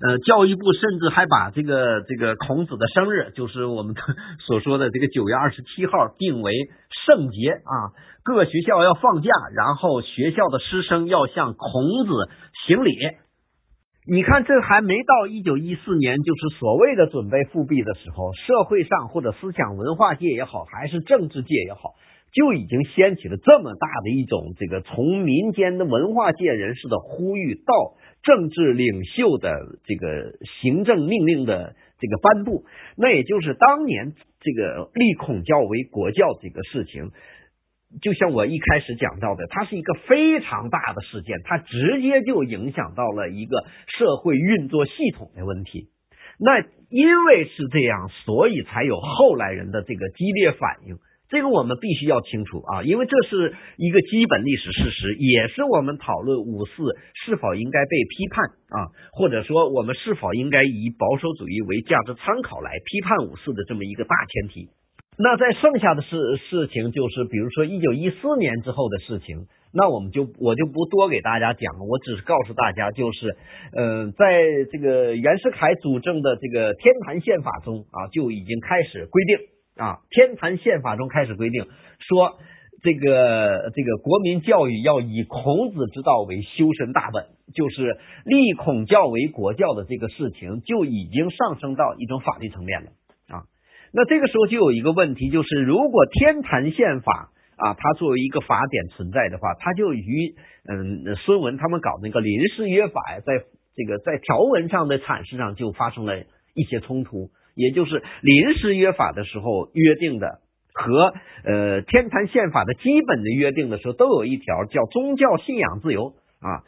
[0.00, 3.94] 呃，教育部甚至还把这个这个孔子的生日，就是我们
[4.46, 6.52] 所说的这个九月二十七号，定为
[7.06, 7.94] 圣节啊。
[8.24, 12.30] 各学校要放假，然后学校的师生要向孔子
[12.66, 12.90] 行礼。
[14.06, 21.94] 你看，这还没到一九一四年，就是所谓的准备复辟的时候，社会上或者思想文化界也好，还是政治界也好，
[22.34, 27.96] 就已经掀起了这么大的一种这个从民间的文化界人士的呼吁到。
[28.24, 32.64] 政治领袖的这个行政命令的这个颁布，
[32.96, 37.10] 那也就是当年这个立孔教为国教这个事情，
[38.00, 45.90] 就像我一开始讲到的，它是一个非常大的事件，它直接就影响到了一个社会运作系统的问题。
[46.40, 50.96] 那因为是这样，所以才有后来人的这个激烈反应。
[51.28, 56.72] 这个我们必须要清楚啊，因为这是一个基本历史事实，也是我们讨论五四
[57.24, 64.68] 是否应该被批判啊，或者说我们是否应该以保守主义为价值参考来批判五四的这么一个大前提。
[65.16, 73.36] 那在剩下的事事情，就是比如说一九一四年之后的事情，那我们就我就不多给大家讲了，我只是告诉大家，就是
[73.74, 79.53] 呃，在这个袁世凯主政的这个天坛宪法中啊，就已经开始规定。
[79.76, 81.66] 啊，天坛宪法中开始规定
[81.98, 82.38] 说，
[82.82, 92.90] 这个这个国民教育要以孔子之道为修身大本，就是立孔教为国教的这个事情就已经上升到一种法律层面了
[93.28, 93.42] 啊。
[93.92, 100.34] 那这个时候就有一个问题，就是如果天坛宪法啊，它作为一个法典存在的话，它就与
[100.68, 103.32] 嗯孙文他们搞那个临时约法呀，在
[103.74, 106.20] 这个在条文上的阐释上就发生了
[106.54, 107.30] 一些冲突。
[107.54, 110.40] 也就是临时约法的时候约定的，
[110.72, 111.12] 和
[111.44, 116.62] 呃天坛宪法的基本的约定的时候，都有一条叫宗教信仰自由啊。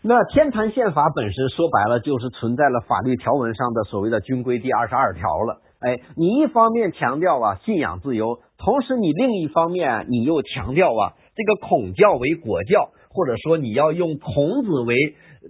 [0.00, 5.60] 那天坛宪法本身说白了就是存在了法律条文上的所谓的军规第二十二条了。
[5.80, 14.94] 哎，你一方面强调啊信仰自由，同时你另一方面你又强调啊这个孔教为国教，或者说你要用孔子为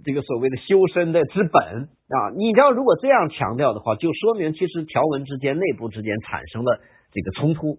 [0.05, 1.89] 这个所谓的修身的之本。
[2.09, 6.79] 啊，你要如果这样强调的话，就说明其实条文之间、内部之间产生了
[7.11, 7.77] 这个冲突，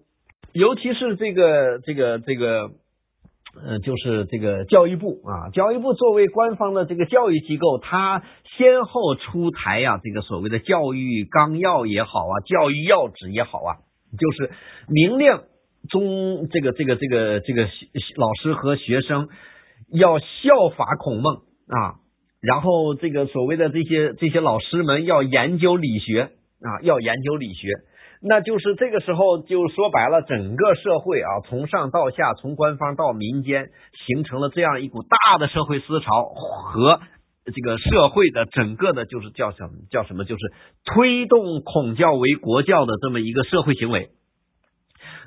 [0.53, 2.69] 尤其是这个、这个、这个，
[3.61, 8.23] 呃，就是这个教育部啊，教育部作为官方的这个教育机构，它
[8.57, 13.75] 先后出台呀，这个所谓的教育纲要也好啊，教育要旨也好啊，
[14.17, 14.51] 就是
[14.87, 15.41] 明令
[15.89, 17.63] 中这个这个这个这个
[18.15, 19.27] 老师和学生
[19.91, 21.95] 要效法孔孟啊，
[22.41, 26.31] 然后这个所谓的这些这些老师们要研究理学
[26.61, 27.69] 啊，要研究理学。
[28.23, 33.69] 那就是这个时候，就说白了，整个社会啊，从上到下，从官方到民间，
[34.05, 36.99] 形成了这样一股大的社会思潮和
[37.45, 40.41] 这个社会的整个的，就是叫什么叫什么，就是
[40.85, 44.09] 推动孔教为国教的这么一个社会行为。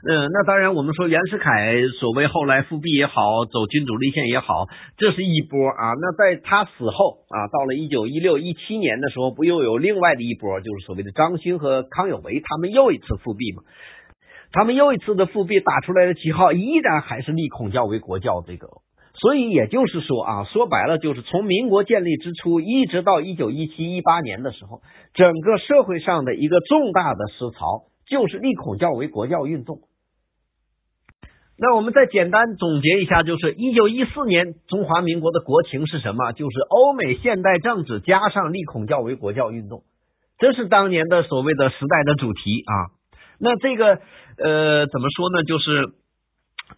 [0.06, 4.66] 嗯，那当然，我们说袁世凯所谓后来复辟也好，走君主立宪也好，
[4.98, 5.92] 这是一波啊。
[5.98, 13.62] 那在他死后啊，到了一九一六一七年的时候，不又有另外的一波，就是所谓的张勋和康有为他们又一次复辟嘛？
[14.52, 18.68] 他们又一次的复辟打出来的旗号依然还是立孔教为国教这个。
[19.14, 24.82] 所以也就是说啊，说白了就是从民国建立之初一直到一九一七一八年的时候，
[25.14, 29.78] 整个社会上的一个重大的思潮就是立孔教为国教运动。
[31.56, 36.32] 那我们再简单总结一下，就是一九一四年中华民国的国情是什么？
[36.32, 39.84] 就是欧美现代政治加上立孔教为国教运动，
[40.38, 42.74] 这是当年的所谓的时代的主题啊。
[43.38, 44.00] 那这个
[44.36, 45.44] 呃怎么说呢？
[45.44, 45.90] 就是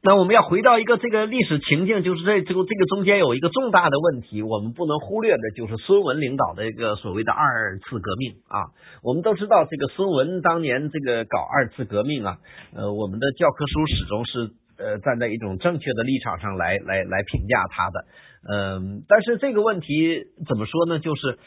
[0.02, 8.68] 那我们要回到一个这个历史情境，就是这这个这个中间有一个重大的问题，我们不能忽略的，就是孙文领导的一个所谓的二次革命啊。
[9.02, 12.36] 我们都知道，这个孙文当年这个搞二次革命啊，
[12.74, 14.50] 呃，我们的教科书始终是。
[14.78, 18.04] 呃，站在一种正确的立场上来来来评价他的，
[18.48, 20.98] 嗯，但是这个问题怎么说呢？
[20.98, 21.38] 就是，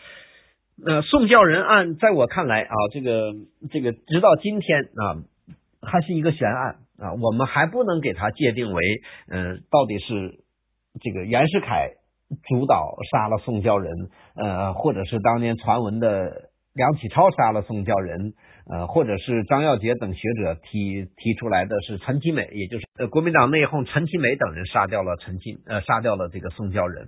[0.86, 3.34] 呃，宋教仁案在我看来啊，这个
[3.72, 5.22] 这个直到今天啊，
[5.82, 8.84] 还是一个悬案啊，我们还不能给他界定为，
[9.30, 10.40] 嗯，到底是
[11.02, 11.92] 这个袁世凯
[12.48, 13.94] 主导杀了宋教仁，
[14.36, 18.34] 呃，或者是当年传闻的梁启超杀了宋教仁。
[18.72, 27.08] 呃，或者是张耀杰等学者提提出来的是陈其美，也就是呃国民党内讧，陈其美等人杀掉了陈其呃杀掉了这个宋教仁。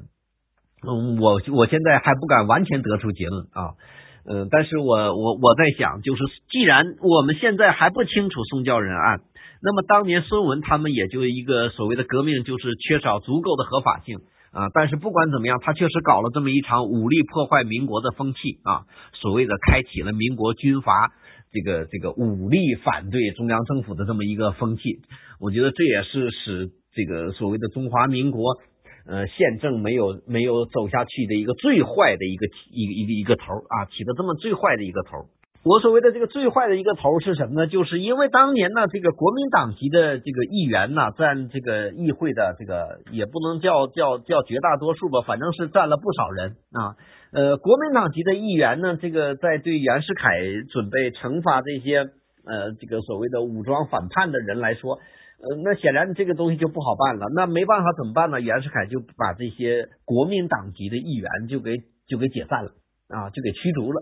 [0.82, 3.78] 嗯，我我现在还不敢完全得出结论啊，
[4.26, 9.22] 嗯，但是我我我在想，就是既然我们现在还不清楚宋教仁案，
[9.62, 14.18] 那么当年孙文他们也就一个所谓的革命，就是缺少足够的合法性
[14.52, 14.70] 啊。
[14.74, 21.12] 但是不管怎么样，他确实搞了这么一场武力破坏民国的风气啊，所谓的开启了民国军阀。
[21.52, 25.02] 这个这个武力反对中央政府的这么一个风气，
[25.40, 28.58] 我觉得这也是使这个所谓的中华民国
[29.06, 35.28] 呃宪政没有没有走下去的一个最坏的一个一个一个一个头啊，起的这么最坏的一个头。
[35.64, 37.68] 我所谓的这个最坏的一个头是什么呢？
[37.68, 46.98] 就是因为当年呢，这个国民党籍的这个议员呢，占这个议会的这个也不能叫叫叫绝大多数吧，反正是占了不少人啊。
[47.32, 50.34] 呃，国民党籍的议员呢，这个在对袁世凯
[50.72, 52.10] 准备惩罚这些
[52.44, 57.28] 呃这个所谓的武装反叛的人来说，呃，那显然这个东西就不好办了。
[57.36, 58.42] 那没办法怎么办呢？
[58.42, 62.72] 袁世凯就把这些国民党籍的议员就给就给解散了
[63.10, 64.02] 啊，就给驱逐了。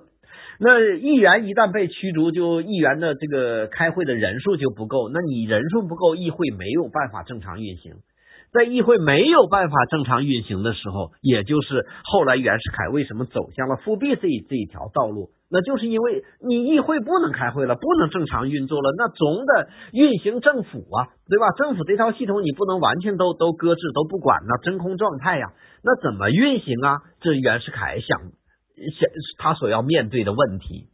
[0.60, 5.10] 那议员一旦被驱逐，就议员的这个开会的人数就不够。
[5.10, 7.94] 那你人数不够，议会没有办法正常运行。
[8.52, 21.52] 在议会没有办法正常运行的时候，也就是后来袁世凯为什么走向了复辟这这一条道路，那就是因为你议会不能开会了，不能正常运作了，那总得运行政府啊，对吧？
[21.60, 26.98] 政府这套系统你不能完全都都搁置都不管那，真空状态呀，那怎么运行啊？
[27.22, 28.20] 这袁世凯想
[28.80, 30.88] 想他所要面对的问题。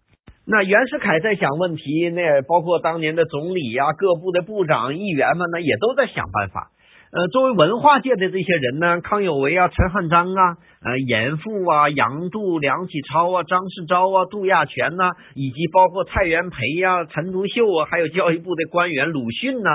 [0.48, 6.71] 那袁世凯在想问题，那包括当年的总理呀、各部的部长、议员们呢，也都在想办法。
[7.12, 19.69] 呃，作为文化界的这些人呢，康有为啊、陈汉章啊、呃、严复啊、杨度、梁启超啊、张世钊啊、杜亚全呐，以及包括蔡元培呀、陈独秀啊，还有教育部的官员鲁迅呐，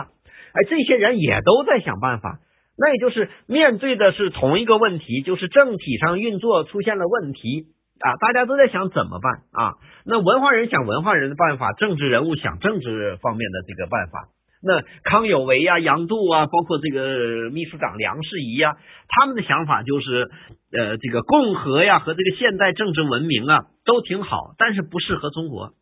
[0.52, 2.40] 哎，这些人也都在想办法。
[2.76, 7.66] 那也就是面对的是同一个问题，就是政体上运作出现了问题
[8.00, 9.74] 啊，大家都在想怎么办啊？
[10.04, 14.28] 那文化人想文化人的办法，政治人物想政治方面的这个办法。
[14.62, 18.76] 那康有为呀、杨度啊，包括这个秘书长梁士仪呀，
[19.08, 20.30] 他们的想法就是，
[20.72, 25.72] 呃，这个共和呀和这个现代政治文明啊都挺好，但是不适合中国，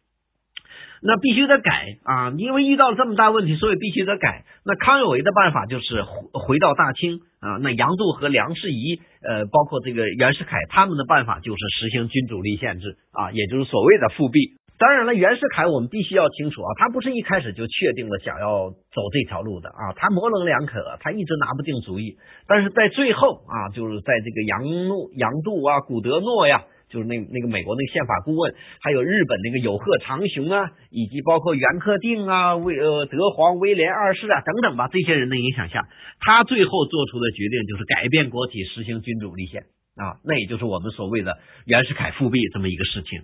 [1.02, 2.32] 那必须得改啊！
[2.36, 4.44] 因为遇到了这么大问题，所以必须得改。
[4.64, 14.58] 那康有为的办法就是回回到大清啊，那杨度和梁士仪，呃，包括这个袁世凯他们的办法就是实行君主立宪制啊，也就是所谓的复辟。
[14.78, 22.16] 当然了，袁世凯我们必须要清楚啊，他不是一开始就确定了想要走这条路的啊，他模棱两可，他一直拿不定主意。
[22.46, 35.88] 但是在最后啊，就是在这个杨诺、杨度啊、古德诺呀，就是那那个美国那个宪法顾问，还有日本那个有贺长雄啊，以及包括袁克定啊、威呃德皇威廉二世啊等等吧，这些人的影响下，
[36.20, 39.62] 他最后做出的决定就是改变国体，实行君主立宪
[39.96, 43.22] 啊，那也就是我们所谓的袁世凯复辟这么一个事情。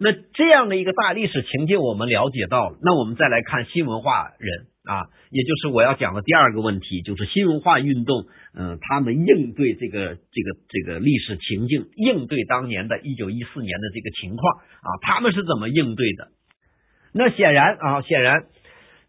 [0.00, 8.24] 那这样的一个大历史情境，我们了解到了，那我们再来看新文化人啊，也就是我要讲的第二个问题，就是新文化运动，
[8.54, 16.28] 嗯，他们应对这个这个这个历史情境，应对当年的一九一四年的这个情况啊，他们是怎么应对的？
[17.12, 18.46] 那显然啊，显然。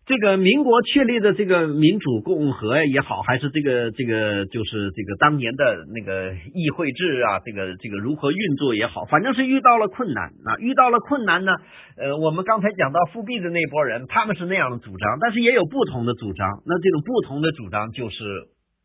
[0.09, 11.51] 这个民国确立的这个民主共和也好，还是这个这个就是这个当年的那个议会制啊，这个这个如何运作也好，反正是遇到了困难啊，遇到了困难呢。
[11.95, 16.63] 呃，我们刚才讲到复辟的那波人，他们是那样的主张，但是也有不同的主张。
[16.65, 18.25] 那这种不同的主张，就是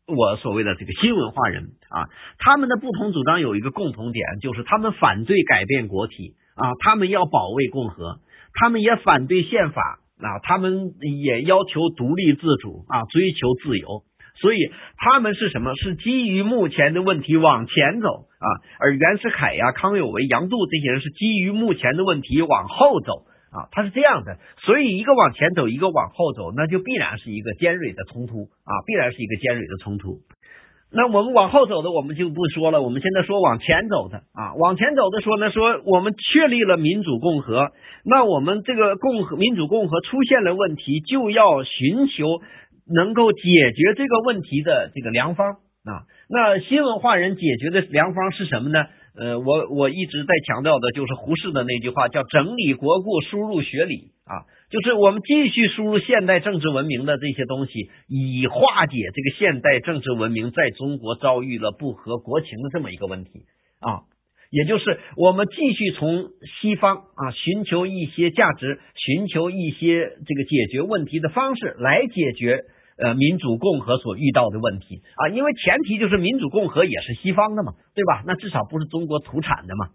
[0.05, 2.05] 我所谓的这个新文化人啊，
[2.37, 8.19] 他们的不同主张有一个共同点，就是他们反对改变国体啊，他们要保卫共和，
[8.53, 10.01] 他们也反对宪法。
[10.21, 14.03] 啊，他们也要求独立自主啊，追求自由，
[14.39, 14.57] 所以
[14.97, 15.75] 他们是什么？
[15.75, 18.07] 是基于目前的问题往前走
[18.39, 18.47] 啊，
[18.79, 30.19] 而袁世凯呀、康有为、杨度这些人是基于目前的问题往后走啊，他是这样的，所以一个往前走，一个往后走，那就必然是一个尖锐的冲突啊，必然是一个尖锐的冲突。
[30.95, 32.81] 那我们往后走的，我们就不说了。
[32.81, 37.71] 我们现在说往前走的啊，往前走的说呢，说我们确立了民主共和，
[38.05, 42.39] 那我们这个共和民主共和出现了问题，就要寻求
[42.87, 43.41] 能够解
[43.75, 46.07] 决这个问题的这个良方啊。
[46.29, 48.85] 那新文化人解决的良方是什么呢？
[49.17, 57.71] 呃，我我一直在强调的就是胡适的那句话，叫整理国故，输入学理啊，就是我们继续输入现代政治文明的这些东西，
[58.07, 63.45] 以化解这个现代政治文明在中国遭遇了不合国情的这么一个问题
[63.79, 64.03] 啊，
[64.51, 66.29] 也就是我们继续从
[66.61, 72.61] 西方啊寻求一些价值，寻求一些这个解决问题的方式来解决。
[72.97, 78.23] 呃，民主共和所遇到的问题啊，因为前提就是民主共和也是西方的嘛，对吧？
[78.25, 79.89] 那至少不是中国土产的嘛。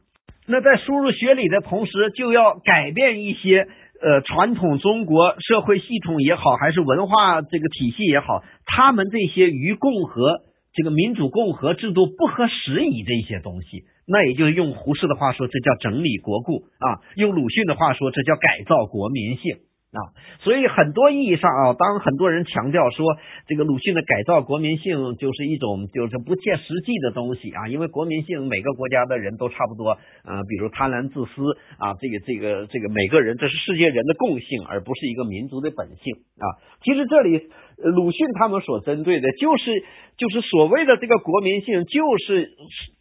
[0.47, 3.66] 那在输入学理的同时，就要改变一些
[4.03, 10.40] 呃传统中国社会系统也好，还是文化这个体系也好，他们这些与共和
[10.72, 19.57] 这个民主共和制度不合时宜的一些东西，那也就是用胡适的话说，这叫整理国故啊；用鲁迅的话说，这叫改造国民性。
[19.91, 19.99] 啊，
[20.45, 23.05] 所以很多意义上啊，当很多人强调说
[23.49, 31.43] 这个鲁迅的改造国民性就是一种就是不切实际的东西啊，因为国民性每个国家的人都差不多，呃，比如贪婪自私
[31.78, 36.47] 啊，这个这个这个每个人这是世界人的共性，而不是一个民族的本性啊。
[36.84, 37.51] 其实这里
[37.97, 39.82] 鲁迅他们所针对的就是
[40.16, 42.49] 就是所谓的这个国民性，就是。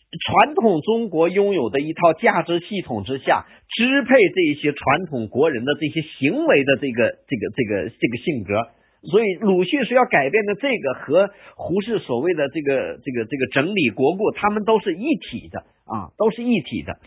[0.10, 8.70] 传统中国拥有的一套价值系统之下，支配这些传统国人的这些行为的这个这个这个这个性格，
[9.12, 10.56] 所以鲁迅是要改变的。
[10.56, 16.98] 这个和胡适所谓的这个这个这个整理国故，他们都是一体的啊，都是一体的。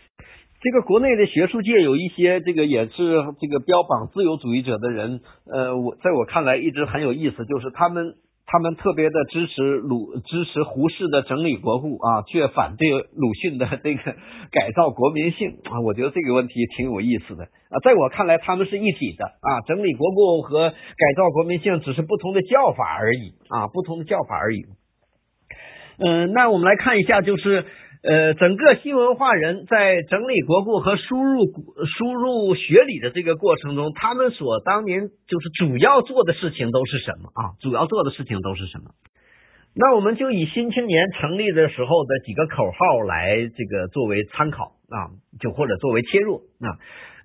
[0.61, 2.93] 这个国内的学术界有一些这个也是
[3.41, 5.19] 这个标榜自由主义者的人，
[5.51, 8.13] 呃，我在我看来一直很有意思，就是他们。
[8.53, 14.15] 他们特别的支持鲁支持胡适的整理国故啊，却反对鲁迅的这个
[14.51, 15.81] 改造国民性啊。
[15.81, 17.81] 我觉得这个问题挺有意思的啊。
[17.83, 24.61] 在我看来，他们是一体的啊，整理国故和改造国民性只是不同的叫法而已啊，不同的叫法而已。
[25.97, 27.65] 嗯，那我们来看一下，就是。
[28.03, 31.45] 呃，整个新文化人在整理国故和输入
[31.97, 37.55] 输入学理的这个过程中，他们所当年就是主要做的事情都是什么啊？
[37.61, 38.91] 主要做的事情都是什么？
[39.73, 46.75] 那我们就以新青年成立的时候的几个口号来这个作为参考啊，就或者作为切入啊。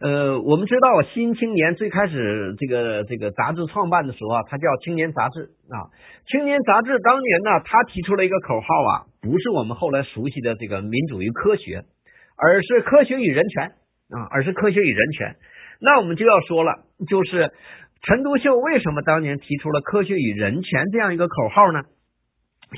[0.00, 5.90] 呃，我们知道新青年最开始这个这个杂志创办的时候啊，它叫青年杂志啊。
[6.30, 11.82] 青年杂志当年呢，他提出了一个口号啊，不是我们后来熟悉的这个民主与科学，
[12.36, 13.72] 而是科学与人权
[14.14, 15.34] 啊，而是科学与人权。
[15.80, 17.50] 那我们就要说了，就是
[18.02, 21.82] 陈独秀为什么当年提出了科学与人权这样一个口号呢？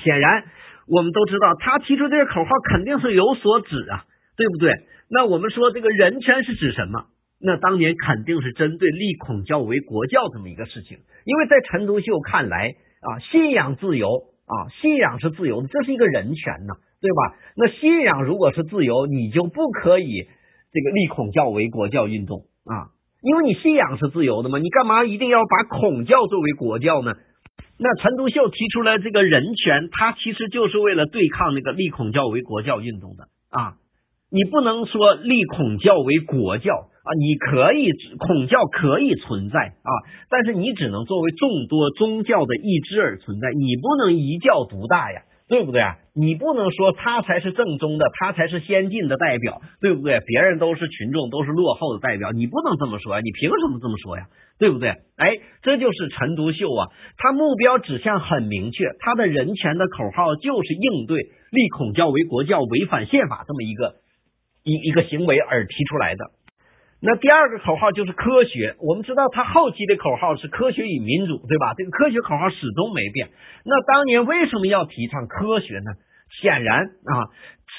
[0.03, 0.45] 显然，
[0.87, 4.05] 我们都知道他提出这个口号肯定是有所指啊，
[4.37, 4.73] 对不对？
[5.13, 7.05] 那我们说这个人权是指什么？
[7.43, 14.07] 那当年肯定是针对立孔教为国教这么一个事情，因为在陈独秀看来啊，信仰自由
[14.45, 17.35] 啊，信仰是自由的，这是一个人权呐，对吧？
[17.55, 20.27] 那信仰如果是自由，你就不可以
[20.71, 27.13] 这个立孔教为国教运动啊，因为你信仰是自由的嘛，你干嘛一定要把孔教作为国教呢？
[27.79, 33.73] 那陈独秀提出来这个人权，他其实就是为了对抗那个立孔教为国教运动的啊。
[34.29, 39.91] 你不能说立孔教为国教啊，你可以孔教可以存在啊，
[40.29, 45.23] 但是你只能作为众多宗教的一支而存在，你不能一教独大呀。
[45.51, 45.97] 对不对啊？
[46.15, 50.21] 你不能说他才是正宗的，他才是先进的代表，对不对？
[50.25, 54.27] 别人都是群众，都是落后的代表，你不能这么说，你凭什么这么说呀？
[54.59, 54.91] 对不对？
[55.17, 56.87] 哎，这就是陈独秀啊，
[57.17, 63.95] 他目标指向很明确，他的人权的口号就是应对立孔教为国教、违反宪法这么一个
[64.63, 66.31] 一一个行为而提出来的。
[67.03, 71.73] 那第二个口号就是科学，我们知道他后期的口号是科学与民主，对吧？
[71.75, 73.29] 这个科学口号始终没变。
[73.65, 75.91] 那当年为什么要提倡科学呢？
[76.41, 77.27] 显然啊，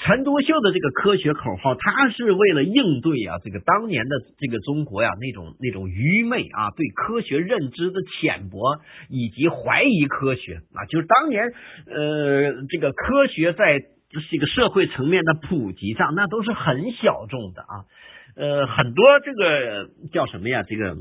[0.05, 8.59] 陈独秀的这个科学口号，他是为了应对啊这个当年的这个中国呀那种那种愚昧啊对科学认知的浅薄
[9.09, 11.51] 以及怀疑科学啊，就是当年
[11.87, 13.79] 呃这个科学在
[14.29, 17.87] 这个社会层面的普及上，那都是很小众的啊。
[18.35, 20.63] 呃，很多这个叫什么呀？
[20.63, 20.95] 这个，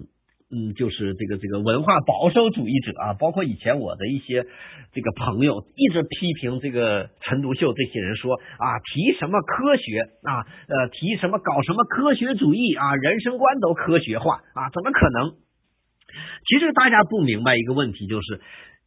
[0.53, 4.45] 嗯，就是这个这个文化保守主义者啊，包括以前我的一些
[4.93, 15.33] 这个朋友，一直批评这个陈独秀这些人说啊，提什么科学啊，呃，提什么搞什么科学主义啊，人生观都科学化啊，怎么可能？
[16.47, 18.43] 其实大家不明白一个问题，就是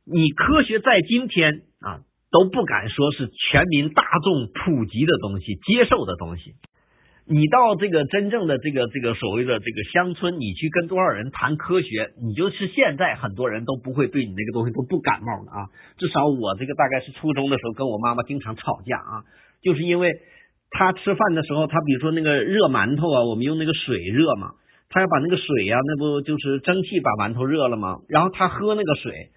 [0.05, 6.53] 你科学在今天啊都不敢说是全民大众普及的东西，接受的东西。
[7.27, 15.65] 你到这个真正的这个这个所谓的这个乡村，你去跟多少人谈科学，你就是现在很多人都不会对你那个东西都不感冒的啊。
[15.97, 19.25] 至少我这个大概是初中的时候跟我妈妈经常吵架啊，
[19.63, 20.13] 就是因为
[20.69, 24.51] 他吃饭的时候，他比如说那个热馒头啊，我们用那个水热嘛，
[24.89, 28.01] 他要把那个水呀，那不就是蒸汽把馒头热了吗？
[28.07, 29.31] 然后他喝那个水，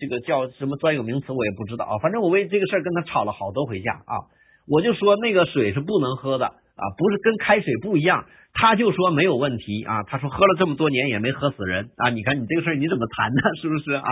[0.00, 1.98] 这个叫什么专有名词我也不知道啊。
[2.02, 4.26] 反正我为这个事儿跟他吵了好多回架啊，
[4.66, 6.50] 我就说那个水是不能喝的。
[6.78, 8.24] 啊，不是跟开水不一样，
[8.54, 10.02] 他就说没有问题啊。
[10.04, 12.10] 他说喝了这么多年也没喝死人啊。
[12.10, 13.42] 你看你这个事儿你怎么谈呢？
[13.60, 14.08] 是不是啊？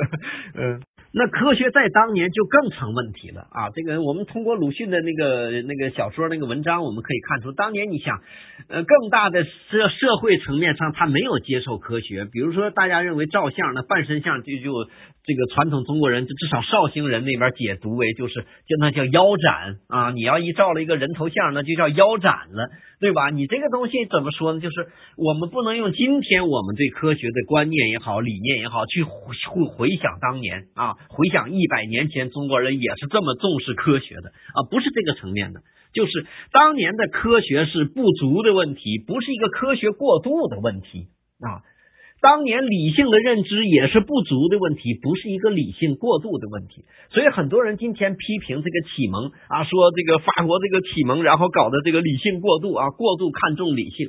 [0.56, 0.82] 嗯，
[1.18, 3.70] 那科学在当年就更成问题了啊。
[3.74, 8.20] 这个我们通过鲁迅的那个那个小说那个文章，我们可以看出，当年你想，
[8.68, 12.26] 呃，更大的社社会层面上，他没有接受科学。
[12.30, 14.90] 比如说，大家认为照相那半身像就就。
[15.28, 20.12] 这个传统中国人，至少绍兴人那边解读为就是就那叫腰斩啊！
[20.12, 22.68] 你要一照了一个人头像，那就叫腰斩了，
[23.00, 23.30] 对吧？
[23.30, 24.60] 你这个东西怎么说呢？
[24.60, 24.86] 就是
[25.16, 29.10] 我们不能用今天我们对科学的观念也好、理念也好，去回
[29.66, 35.60] 回想当年啊，回想一百年前中国人也是这么重视科学的啊，不是这个层面的，
[35.92, 41.08] 就是当年的科学是不足的问题，不是一个科学过度的问题
[41.40, 41.62] 啊。
[42.22, 46.84] 当年理性的认知也是不足的问题，不是一个理性过度的问题。
[47.12, 54.08] 所以很多人今天批评这个启蒙啊，说这个法国这个启蒙，然后搞的这个理性过度啊，过度看重理性。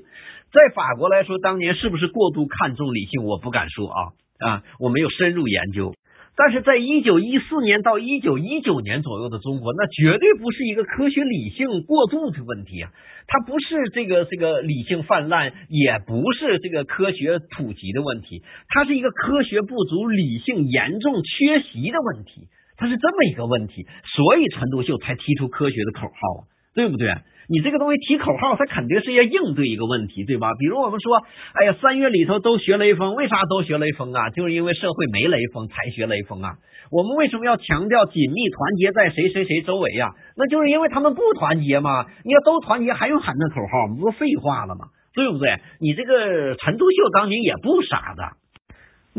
[0.54, 3.26] 在法国来说，当年是不是过度看重理性？
[3.26, 4.02] 我不敢说啊
[4.40, 5.94] 啊，我没有深入研究。
[6.38, 12.92] 但是在一九一四年到一九一九年左右的中国，那绝对不是一个科学理性过度的问题啊，
[13.26, 26.42] 它不是这个这个理性泛滥，也不是这个科学普及的问题，它是一个科学不足、理性严重缺席的问题，它是这么一个问题，所以陈独秀才提出科学的口号啊，
[26.78, 27.10] 对不对？
[27.50, 30.54] 你这个东西提口号，它肯定是要应对一个问题，对吧？
[30.60, 31.18] 比如我们说，
[31.58, 34.30] 哎呀，三月里头都学雷锋，为啥都学雷锋啊？
[34.30, 36.60] 就是因为社会没雷锋才学雷锋啊。
[36.92, 40.12] 我们为什么要强调紧密团结在谁谁谁周围呀？
[40.36, 42.06] 那就是因为他们不团结嘛。
[42.24, 43.96] 你要都团结，还用喊那口号？
[43.98, 44.88] 不废话了吗？
[45.16, 45.58] 对不对？
[45.80, 48.38] 你这个陈独秀当年也不傻的。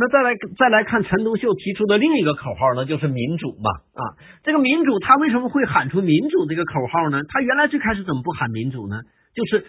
[0.01, 7.23] 那再来再来看陈独秀提出的另一个口号呢，就是民主嘛啊，这个民主他为什么会喊出民主这个口号呢？
[7.29, 9.01] 他原来最开始怎么不喊民主呢？
[9.35, 9.67] 就是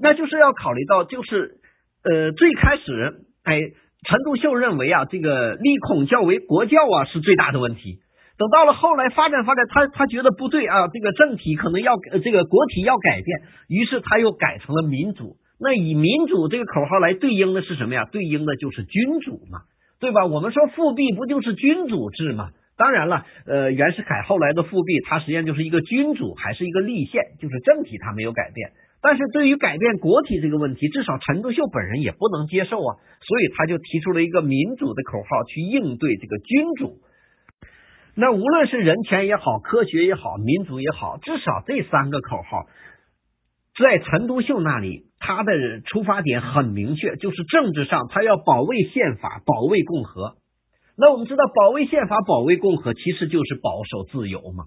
[0.00, 1.56] 那就是要考虑到，就是
[2.04, 3.58] 呃最开始哎，
[4.06, 7.98] 陈独秀认为啊，这个立孔教为国教啊是最大的问题。
[8.38, 15.38] 等到了后来发展发展，他他觉得不对啊，这个政体可能要这个国体要改变，于是他又改成了民主。
[15.58, 18.04] 那以民主这个口号来对应的是什么呀？
[18.10, 19.60] 对应的就是君主嘛。
[20.02, 20.26] 对吧？
[20.26, 22.50] 我们说复辟不就是君主制吗？
[22.76, 28.70] 当然了，呃，袁世凯后来的复辟，他实际上就是一个君主，还是一个立宪，就是政体他没有改变。
[29.00, 36.94] 但是对于改变国体这个问题，至少陈独秀本人也不能接受啊，所以他就提出了一个民主的口号去应对这个君主。
[38.16, 42.66] 那无论是人权也好，科学也好，民主也好，至少这三个口号，
[43.78, 50.34] 在陈独秀那里，他的出发点很明确，就是政治上他要保卫宪法，保卫共和。
[50.98, 54.64] 那我们知道，保卫宪法、保卫共和，其实就是保守自由嘛，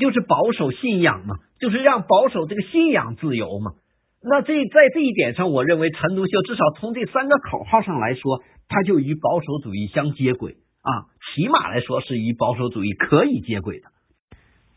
[0.00, 3.72] 就是保守信仰嘛，就是让保守这个信仰自由嘛。
[4.20, 11.06] 那这在这一点上，我认为陈独秀至少从这三个口号上来说，他就与保守主义相接轨啊，
[11.36, 13.93] 起码来说是与保守主义可以接轨的。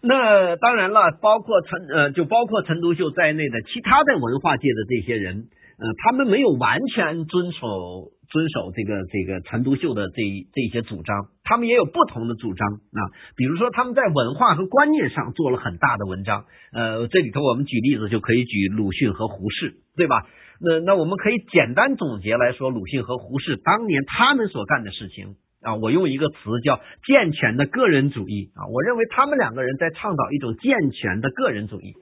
[0.02, 5.48] 那当然了，包括陈呃，就包括陈独秀在内的其他的文化界的这些人，
[5.80, 8.12] 呃，他们没有完全遵守。
[8.30, 10.22] 遵守这个这个陈独秀的这
[10.52, 13.00] 这些主张，他们也有不同的主张啊。
[13.38, 16.44] 比如说，他们在文化和观念上做了很大的文章。
[16.74, 20.28] 呃，这里头我们举例子就可以举鲁迅和胡适，对吧？
[20.60, 25.36] 那那我们可以简单总结来说，鲁迅和胡适当年他们所干的事情
[25.68, 28.72] 啊，我用一个词叫健全的个人主义啊。
[28.72, 31.94] 我认为他们两个人在倡导一种健全的个人主义。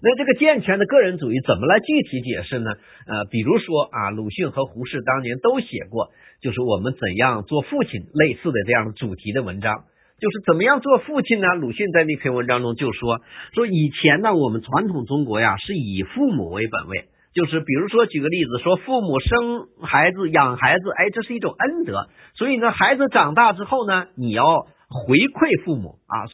[0.00, 2.70] 那这个健全的个人主义怎么来具体解释呢？
[3.06, 6.08] 呃，比如说啊，鲁迅和胡适当年都写过，
[6.40, 9.84] 就是我们怎样做父亲类似的这样的主题的文章。
[10.18, 11.48] 就是怎么样做父亲呢？
[11.60, 13.20] 鲁迅在那篇文章中就说，
[13.52, 17.04] 说以前呢，我们传统中国呀是以父母为本位，
[17.36, 24.42] 就是比如说举个例子，说父母生孩子养孩子，哎，这是一种恩德，所以呢，孩子长大之后呢，你要
[24.88, 26.24] 回馈父母啊。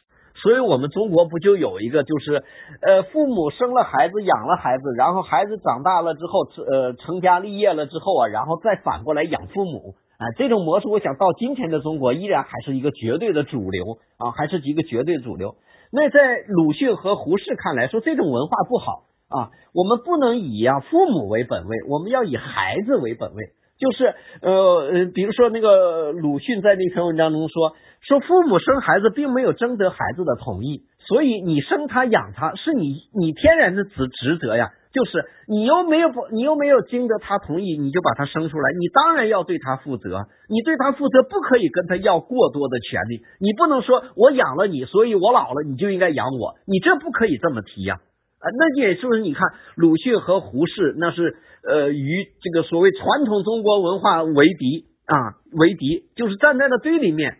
[0.41, 2.43] 所以我们中国不就有一个，就是
[2.81, 15.55] 呃，父母生了孩子，养了孩子，然后孩子长大了之后，呃，成家立业了之后啊，然后再反过来养父母啊，这种模式，我想到今天的中国依然还是一个绝对的主流啊，还是一个绝对主流。
[15.91, 23.43] 那在鲁迅和胡适看来，说这种文化不好啊，我们不能以啊父母为本位，我们要以孩子为本位。
[23.79, 27.75] 就是呃呃，比如说那个鲁迅在那篇文章中说。
[28.05, 48.01] 说父母生孩子并没有征得孩子的同意，所以你生他养他是你你天然的职职责呀，就是你又没有你又没有经得他同意，你就把他生出来，你当然要对他负责，你对他负责不可以跟他要过多的权利，你不能说我养了你，所以我老了你就应该养我，你这不可以这么提呀，
[48.43, 49.41] 啊那也就是你看
[49.75, 57.37] 鲁迅和胡适那是呃与这个所谓传统中国文化为敌啊为敌，就是站在了对立面。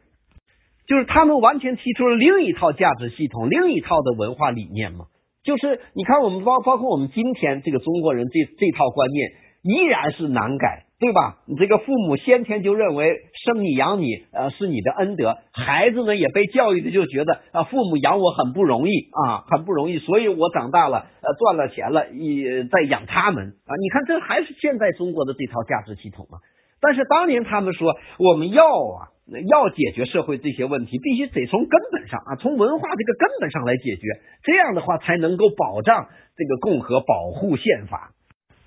[0.85, 5.05] 就是他们完全提出了另一套价值系统，另一套的文化理念嘛。
[5.43, 9.31] 就是你看，我们包包括我们今天这个中国人这这套观念
[9.63, 11.39] 依然是难改，对吧？
[11.47, 13.07] 你这个父母先天就认为
[13.45, 23.71] 生你养你呃是你的恩德，孩子呢也被教育的就觉得啊父母养我很不容易啊很不容易，所以我长大了呃赚了钱了也在养他们啊。
[23.79, 26.39] 你看这还是现在中国的这套价值系统嘛。
[26.81, 29.13] 但是当年他们说我们要啊。
[29.47, 34.01] 要解决社会这些问题，必须得从根本上啊，从文化这个根本上来解决，
[34.43, 38.11] 这样的话才能够保障这个共和，保护宪法。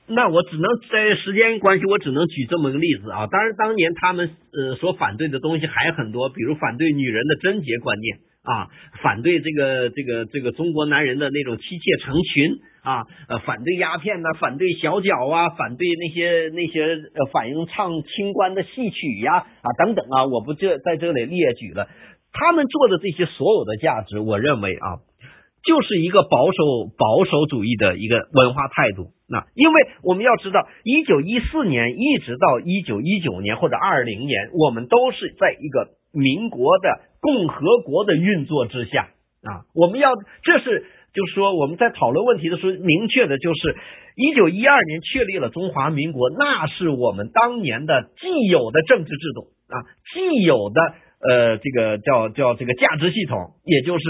[0.08, 3.26] 那我只能在时间关系，我只能举这么个例子啊。
[3.26, 8.18] 当然，当年他们呃所反对的东西还很多，比如反对女人的贞洁观念。
[8.46, 8.70] 啊，
[9.02, 21.88] 反对这个这个这个中国男人的那种妻妾成群啊，呃，反对鸦片呐，反对小脚啊，反对那些那些呃反映唱清官的戏曲呀啊等等啊，我不这在这里列举了，
[22.32, 25.02] 他们做的这些所有的价值，我认为啊，
[25.66, 29.15] 就是一个保守保守主义的一个文化态度。
[29.28, 37.06] 那因为我们要知道，一九一四年一直到一九一九年或者二零年，我们都是在一个民国的。
[37.18, 39.08] 共和国的运作之下
[39.42, 40.12] 啊，我们要
[40.44, 43.74] 这是就是说我们在讨论问题的时候，明确的就是
[44.14, 49.74] 一九一二年确立了中华民国，那是我们当年的既有的政治制度啊，
[50.14, 50.80] 既有的
[51.28, 54.04] 呃这个叫叫这个价值系统，也就是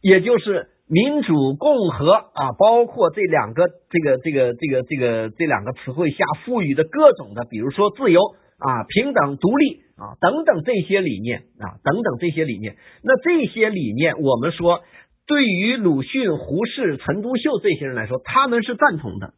[0.00, 8.20] 也就是民主共和啊，包括这两个这个这个这个这个这两个词汇下赋予的各种的，比如说自由
[8.58, 9.80] 啊、平等、独立。
[9.94, 12.74] 啊，等等这些理念啊，等等这些理念，
[13.04, 14.80] 那这些理念，我们说
[15.28, 19.34] 对于鲁迅、胡适、陈独秀这些人来说，他们是赞同的。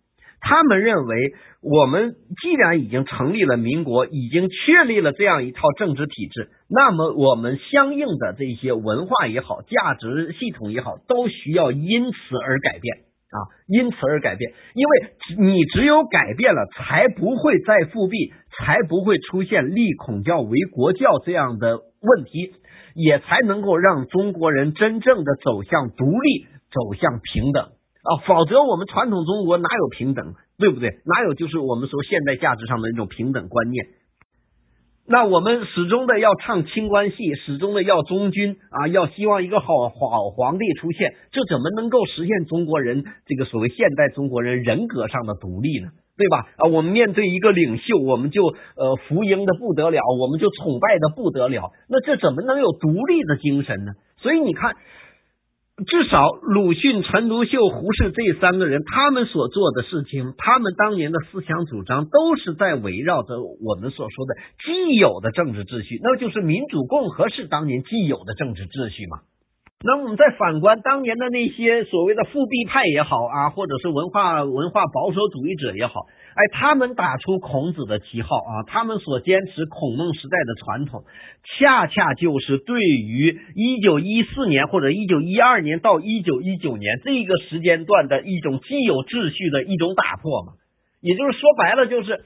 [0.47, 1.33] 他们认为，
[1.63, 12.97] 我们既然已经成立了民国，已经确立了这样一套政治体制，那么我们相应的这些文化也好，价值系统也好，都需要因此而改变
[13.33, 18.33] 啊，因此而改变，因为你只有改变了，才不会再复辟。
[18.57, 22.53] 才不会出现立孔教为国教这样的问题，
[22.95, 27.71] 也才能够让中国人真正的走向独立，走向平等
[28.05, 28.21] 啊！
[28.27, 30.91] 否则，我们传统中国哪有平等，对不对？
[31.07, 33.87] 哪有就是我们说现代价值上的那种平等观念？
[35.09, 45.89] 那我们始终的要唱清官戏，始终的要忠君啊，要希望一个好好皇帝出现，这怎么能够实现中国人这个所谓现代中国人人格上的独立呢？
[46.17, 46.47] 对吧？
[46.59, 53.93] 啊，我们面对一个领袖，我们就呃服膺的不得了，我们就崇拜的不得了，那这怎么能有独立的精神呢？
[54.19, 54.77] 所以你看。
[55.77, 69.19] 至少鲁迅、陈独秀、胡适这三个人，他们所做的事情，他们当年的思想主张，都是在围绕着我们所说的既有的政治秩序，那就是民主共和是当年既有的政治秩序嘛。
[69.87, 76.07] 那我们再反观当年的那些所谓的复辟派也好啊，或者是文化文化保守主义者也好。
[76.35, 81.05] 哎，他们打出孔子的旗号啊，他们所坚持孔孟时代的传统，
[81.45, 90.55] 恰恰就是对于一九一四年或者一九一二年到一九一九年这个时间段的一种既有秩序的一种打破嘛。
[91.03, 92.21] 也就是说白了，就是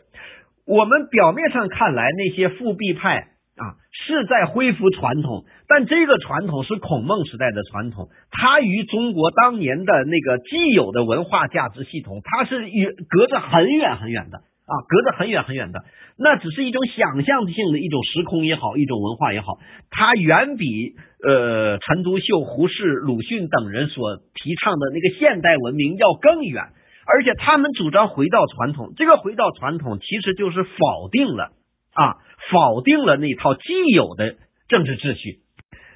[0.65, 3.27] 我们表面上看来那些复辟派。
[3.59, 15.83] 啊，是在恢复传统，但这个传统是孔孟时代的传统，它与中国当年的那个既有的文化价值系统，它是与隔着很远很远的啊，隔着很远很远的，
[16.19, 19.59] 那只是一种想象性的一种时空也好，一种文化也好，
[19.91, 20.95] 它远比
[21.27, 26.63] 呃陈独秀、胡适、鲁迅等人所提倡的那个现代文明要更远，
[27.07, 31.51] 而且他们主张回到传统，这个回到传统其实就是否定了
[31.95, 32.19] 啊。
[32.51, 33.63] 否定了那套既
[33.95, 34.37] 有的
[34.69, 35.41] 政治秩序。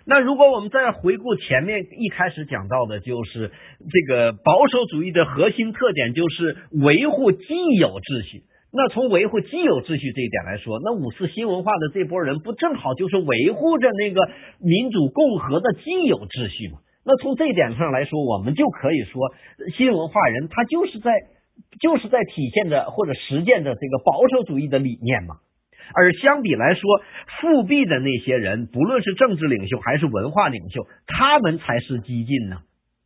[0.05, 7.47] 那如果我们再回顾前面一开始讲到的，就是这个保守主义的核心特点就是维护既
[7.79, 8.43] 有秩序。
[8.75, 14.29] 那从维护既有秩序这一点来说，那五四新文化的这波人不正好就是维护着那个
[14.59, 16.79] 民主共和的既有秩序吗？
[17.05, 19.35] 那从这一点上来说，我们就可以说，
[19.77, 21.13] 新文化人他就是在
[21.81, 25.37] 就是在体现着或者实践着这个保守主义的理念嘛。
[25.95, 26.83] 而相比来说，
[27.41, 32.59] 复辟的那些人，不论是政治领袖还是文化领袖，他们才是激进呢。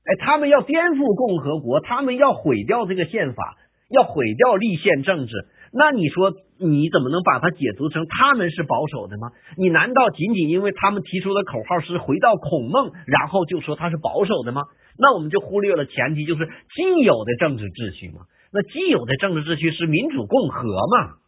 [0.05, 3.57] 哎，他们要颠覆共和国，他们要毁掉这个宪法，
[3.91, 5.33] 要毁掉立宪政治。
[5.73, 9.33] 那你说，你怎么能把它解读成他们是保守的吗？
[9.59, 14.63] 你难道仅仅因为他们提出的口号是回到孔孟，然后就说他是保守的吗？
[14.97, 18.23] 那我们就忽略了前提，就是既有的政治秩序嘛。
[18.53, 21.19] 那既有的政治秩序是民主共和嘛？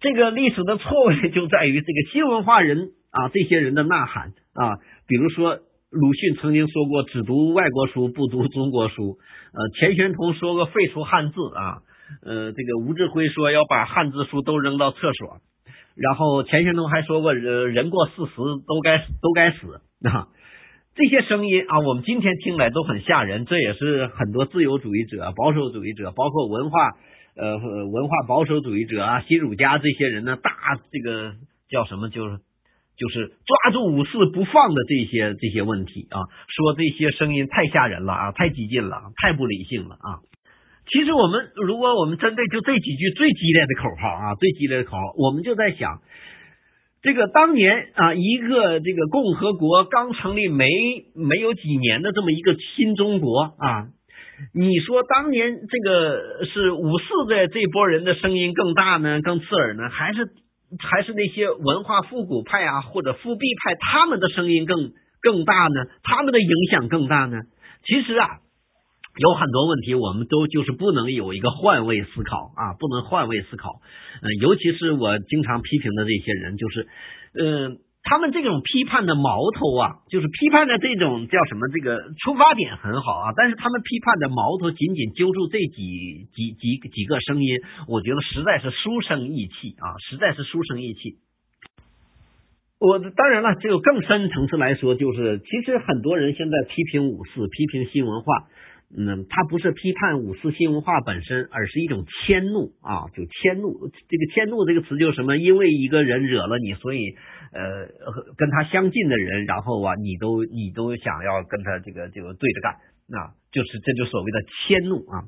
[0.00, 5.58] 这个历史的错位就在于这个新文化人啊，这些人的呐喊啊，比如说
[5.90, 9.18] 鲁迅曾经说过“只读外国书，不读中国书”，
[9.52, 11.82] 呃，钱玄同说过“废除汉字”啊，
[12.24, 15.36] 呃，这个吴志辉说要把汉字书都扔到厕所，
[15.96, 18.32] 然后钱玄同还说过“人人过四十
[18.66, 20.28] 都该都该死”啊，
[20.94, 26.78] 这些声音啊，我们今天听来都很吓人，这也是很多自由主义者、保守主义者，包括文化。
[27.40, 30.52] 呃，文化保守主义者啊，新儒家这些人呢，大
[30.92, 31.32] 这个
[31.70, 32.10] 叫什么？
[32.10, 32.36] 就是
[32.98, 40.20] 就是抓住五四不放的这些这些问题啊，说这些声音太吓人了啊，太激进了，太不理性了啊。
[40.92, 46.02] 其实我们如果我们针对就这几句最激烈的口号啊，最激烈的口号，我们就在想，
[47.00, 50.66] 这个当年啊，一个这个共和国刚成立没
[51.14, 53.88] 没有几年的这么一个新中国啊。
[54.54, 60.28] 你说当年这个是五四的这波人的声音更大呢，更刺耳呢，还是
[60.78, 65.84] 还是那些文化复古派啊或者复辟派他们的声音更更大呢？
[66.02, 67.38] 他们的影响更大呢？
[67.84, 68.26] 其实啊，
[69.18, 73.80] 有很多问题我们都就是不能有一个换位思考啊，不能换位思考。
[74.22, 76.86] 嗯，尤其是我经常批评的这些人，就是
[77.38, 77.78] 嗯。
[78.02, 81.68] 他们这种批判的矛头啊，就是批判的这种叫什么？
[81.68, 91.18] 这个出发点很好啊，但是他们批判的矛头仅仅揪住这几几几几个声音，我觉得实在是书生意气啊，实在是书生意气。
[92.80, 98.48] 我当然了，就更深层次来说，就是其实很多人现在批评五四，批评新文化。
[98.92, 103.86] 嗯，他不是批判五四新文化本身，而是一种迁怒啊，就迁怒。
[104.08, 105.36] 这个迁怒这个词就是什么？
[105.36, 107.14] 因为一个人惹了你，所以
[107.52, 112.76] 呃，和跟他相近的人，然后啊，你都你都想要跟他这个这个对着干，
[113.08, 115.24] 那就是这就所谓的迁怒啊。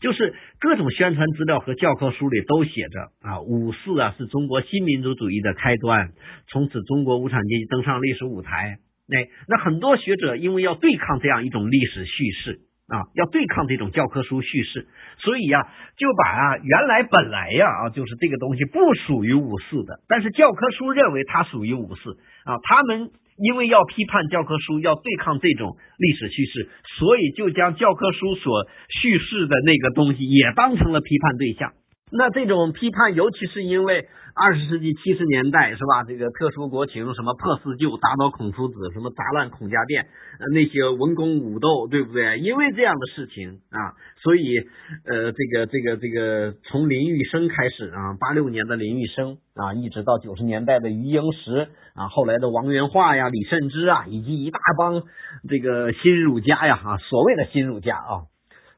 [0.00, 6.12] 就是各种宣传资料和教科书里都写着啊，五四啊是中国新民主主义的开端，
[6.48, 8.78] 从此中国无产阶级登上历史舞台。
[9.06, 9.18] 那
[9.48, 12.60] 那很多学者因为要对抗这样一种历史叙事。
[12.86, 14.86] 啊，要对抗这种教科书叙事，
[15.18, 15.66] 所以呀，
[15.96, 22.58] 就把啊原来本来呀啊就是这个东西不属于五四的，但是教科书认为它属于五四啊。
[22.62, 26.68] 他们因为要批判教科书，要对抗这种历史叙事，
[26.98, 28.66] 所以就将教科书所
[29.00, 31.72] 叙事的那个东西也当成了批判对象。
[32.16, 34.06] 那这种批判，尤其是因为。
[34.36, 36.02] 二十世纪七十年代是吧？
[36.02, 40.08] 这个特殊国情，什么破四旧、打倒孔夫子，什么砸烂孔家店，
[40.52, 42.40] 那些文攻武斗，对不对？
[42.40, 43.94] 因为这样的事情啊，
[44.24, 44.58] 所以
[45.06, 55.04] 呃，这个这个这个，从林玉生开始啊，八六年的林玉生啊，一直到九十年代的余英时啊，后来的王元化呀、李慎之啊，以及一大帮
[55.48, 58.26] 这个新儒家呀，哈，所谓的新儒家啊，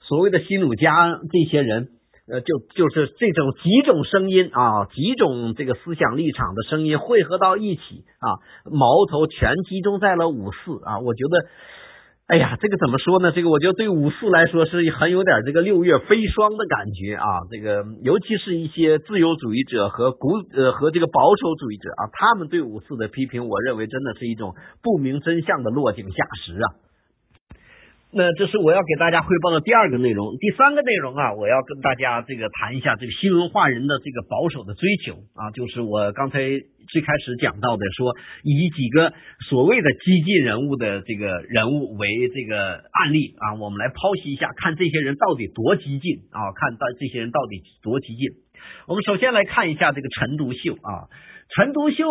[0.03, 1.96] 所谓的新儒家这些人。
[2.29, 8.27] 呃，就就是这种几种声音啊，几种这个思想立场的声音汇合到一起啊，
[8.71, 10.99] 矛头全集中在了五四啊。
[10.99, 11.47] 我觉得，
[12.27, 13.31] 哎呀，这个怎么说呢？
[13.31, 17.27] 这个我觉得对五四来说是很有点这个六月飞霜的感觉啊。
[17.49, 26.86] 这个尤其是一些自由主义者和古呃和这个保守主义者啊，他们对五四的批评，我认为真的是一种不明真相的落井下石啊。
[28.17, 39.13] 那这是我要给大家汇报的第二个内容，第三个内容啊，我要跟大家这个谈一下这个新文化人的这个保守的追求啊，就是我刚才最开始讲到的，说以几个
[39.51, 48.31] 所谓的激进人物的这个人物为这个案例啊，我们来剖析一下，看这些人到底多激进啊，看到这些人到底多激进。
[48.89, 51.13] 我们首先来看一下这个陈独秀啊。
[51.49, 52.05] 陈独秀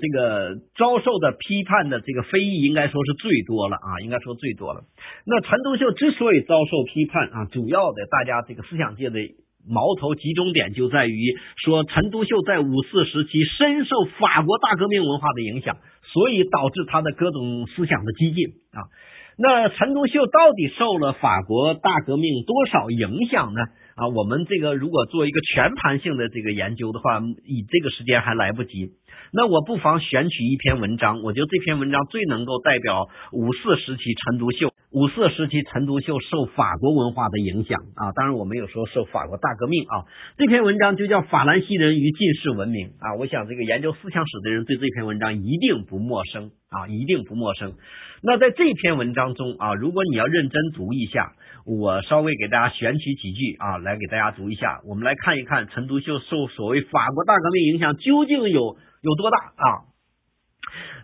[0.00, 4.82] 这个遭受的批判的这个非议，应该说是最多了啊，应该说最多了。
[5.26, 9.18] 那陈独秀之所以遭受批判啊，主要的大家这个思想界的
[9.68, 15.76] 矛头集中点就在于说，陈独秀在五四时期深受法国大革命文化的影响，
[16.14, 18.86] 所以导致他的各种思想的激进啊。
[19.36, 23.60] 那陈独秀到底受了法国大革命多少影响呢？
[23.98, 28.92] 啊，我们这个如果做一个全盘性的这个研究的话，以这个时间还来不及。
[29.32, 34.70] 那我不妨选取一篇文章，我觉得这篇文章最能够代表五四时期陈独秀。
[34.90, 40.06] 五四时期陈独秀受法国文化的影响啊，当然我没有说受法国大革命啊。
[40.38, 43.16] 这篇文章就叫《法兰西人与近世文明》啊。
[43.18, 47.74] 我想这个研究思想史的人对这篇文章一定不陌生啊，一定不陌生。
[48.22, 51.32] 那在这篇文章中啊，如果你要认真读一下。
[51.68, 54.80] 我稍微给大家选取几句啊，来给大家读一下。
[54.86, 59.84] 我们来看一看陈独秀受所谓法国大革命影响究竟有有多大啊？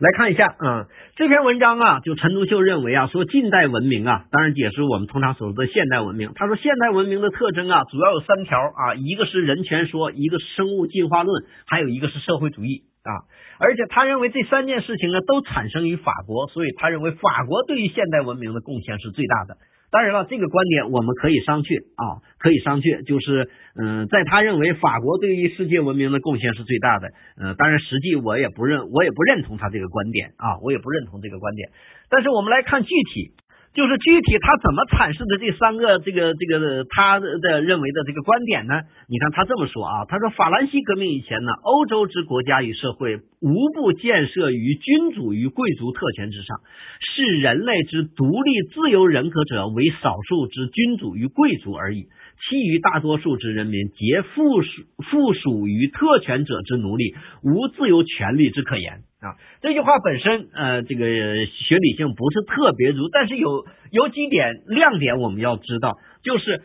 [0.01, 6.33] 来看一下啊，这篇文章啊，就陈独秀认为啊，说近代文明啊，当然解释我们通常所说的现代文明。
[6.35, 13.29] 他说现代文明的特征啊，主要有三条啊，一个是人权说，一个是生物进化论，还有一个是社会主义啊。
[13.59, 19.59] 而且他认为这三件事情呢，都产生于法国，所以他认为法国对于现代文明的贡献是最大的。
[19.95, 23.07] 当然了，这个观点我们可以商榷啊，可以商榷。
[23.07, 23.47] 就是，
[23.79, 31.71] 嗯，在他认为法国对于世界文明的贡献是最大的，呃，当然实际我也不认，我也不认同他这个观点啊，我也不认同这个观点。
[32.11, 33.39] 但是我们来看具体。
[33.75, 38.75] 就是具体他怎么阐释的这三个这个这个他的认为的这个观点呢？
[39.09, 46.57] 你看他这么说啊，他说法兰西革命以前呢，欧洲之国家与社会无不建设于君主与贵族特权之上，
[47.01, 52.07] 视人类之独立自由人格者为少数之君主与贵族而已。
[52.49, 59.37] 其余大多数之人民，皆附属附属于特权者之奴隶，无自由权利之可言啊！
[59.63, 61.07] 这句话本身，呃，这个
[61.47, 66.61] 学理性不是特别足，但是有有几点亮点我们要知道，就是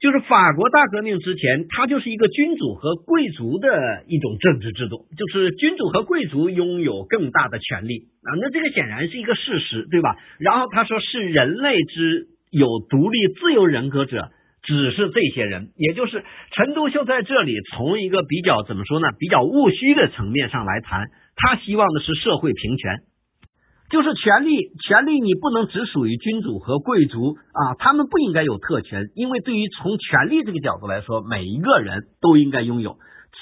[0.00, 3.68] 就是法国大革命之前，它就是一个君主和贵族的
[4.08, 10.16] 一种政治制度，就是君主和贵族拥有更大的权利啊，那这个显然是一个事实，对吧？
[10.40, 14.30] 然后他说是人类之有独立自由人格者。
[14.66, 22.98] 只是这些人，也就是陈独秀在这里从一个比较怎么说呢，比较务虚的层面上来谈，他希望的是社会平权，
[23.90, 32.96] 就是权力，权力你不能只属于君主和贵族啊，他们不应该有特权，因为对于从权力这个角度来说，每一个人都应该拥有，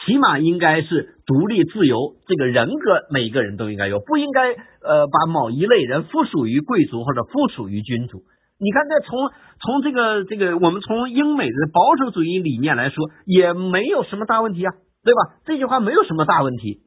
[0.05, 8.23] 起码应该是独立自由这个人格，每一个人都应该有，不应该呃把某一类人附属于贵族或者附属于君主。
[8.59, 9.31] 你看，这从
[9.61, 14.73] 从这个这个，我们从英美的保守主义理念来说，也没有什么大问题啊，
[15.05, 15.35] 对吧？
[15.45, 16.79] 这句话没有什么大问题。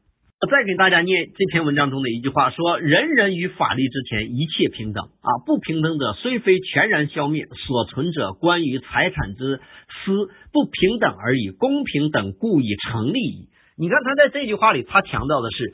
[0.42, 9.62] 我再给大家念这篇文章中的一句话，说：“人人于法律之前一切平等啊，不平等者虽非全然消灭，所存者关于财产之
[10.04, 15.74] 私不平等而已，公平等故已成立矣。”你看他在这句话里，他强调的是。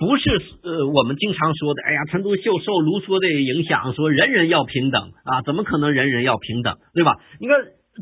[0.00, 0.30] 不是
[0.64, 7.16] 呃，我们经常说的，哎呀，陈独秀受卢梭的影响，说人人要平等啊，怎么可能人人要平等，对吧？
[7.38, 7.58] 你看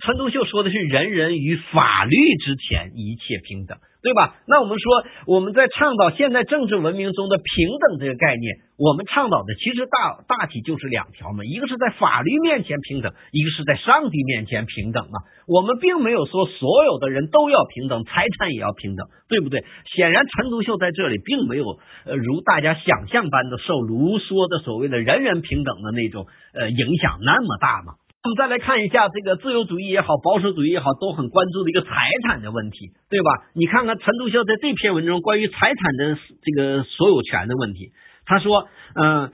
[0.07, 4.37] 陈独秀说的是人人于法律之前一切平等，对吧？
[4.47, 4.87] 那我们说
[5.27, 15.19] 我们在倡导现代政治文明中的平等这个概念，我们倡导的其实大大体就是两条嘛，一个是在法律面前平等，一个是在上帝面前平等嘛。
[15.49, 19.65] 我们并没有说所有的人都要平等，财产也要平等，对不对？
[19.97, 21.65] 显然陈独秀在这里并没有
[22.07, 27.95] 呃如大家想象般的受卢梭的所谓的人人平等的那种呃影响那么大嘛。
[28.25, 31.89] 我们再来看一下这个自由主义也好，保守主义也好，都很关注的一个财
[32.27, 33.31] 产的问题，对吧？
[33.55, 37.93] 你看看陈独秀在这篇文章关于财产的这个所有权的问题，
[38.27, 38.67] 他说，
[38.97, 39.31] 嗯，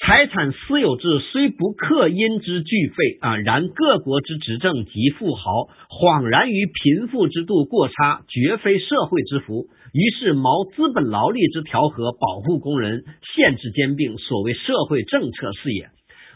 [0.00, 9.66] 财产私有制虽不克因之俱废啊，然各国之执政及富豪恍然于贫富之度过差，绝非社会之福。
[9.92, 13.04] 于是谋资本劳力之调和，保护工人，
[13.36, 15.90] 限制兼并，所谓社会政策是也。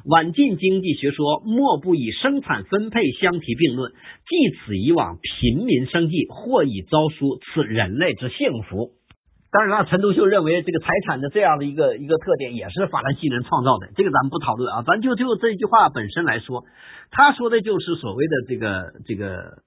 [0.09, 3.91] 晚近经济学说，莫不以生产分配相提并论。
[3.91, 8.93] 继此以往，平民生计或已遭疏，此人类之幸福。
[9.51, 13.89] 当然了，陈独秀认为这个财产的这样的一个一个特点，也是法兰西人创造的。
[13.97, 16.65] 这个咱们不讨论啊，咱就就这句话本身来说，
[17.11, 19.59] 他说的就是所谓的这个这个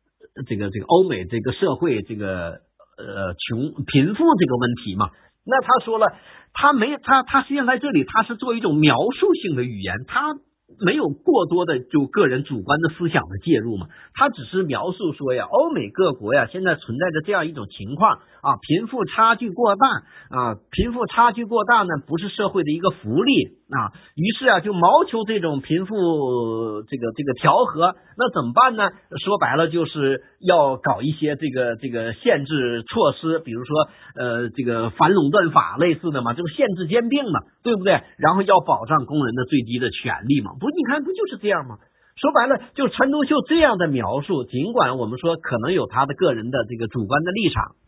[0.48, 2.62] 这个这个欧美这个社会这个
[2.96, 5.10] 呃穷贫富这个问题嘛。
[5.46, 6.08] 那他说了。
[6.52, 10.34] 他没他他实际上在这里，他是做一种描述性的语言，他
[10.84, 18.20] 没有过多的就个人主观的思想的介入嘛，他只是描述说呀，欧美各国呀现在存在着这样一种情况。
[18.42, 19.88] 啊，贫富差距过大
[20.30, 23.32] 啊，贫富差距过大呢，不是社会的一个福利
[23.70, 23.92] 啊。
[24.16, 25.96] 于是啊，就谋求这种贫富
[26.88, 27.96] 这个这个调和。
[28.18, 28.90] 那怎么办呢？
[29.24, 38.02] 说白了，就是要搞一些这个这个限制措施，比如说呃，这个反垄断法类似的嘛，这个限制兼并嘛，对不对？
[38.18, 40.52] 然后要保障工人的最低的权利嘛。
[40.60, 41.78] 不，你看不就是这样吗？
[42.20, 47.79] 说白了，就陈独秀这样的描述，尽管我们说可能有他的个人的这个主观的立场。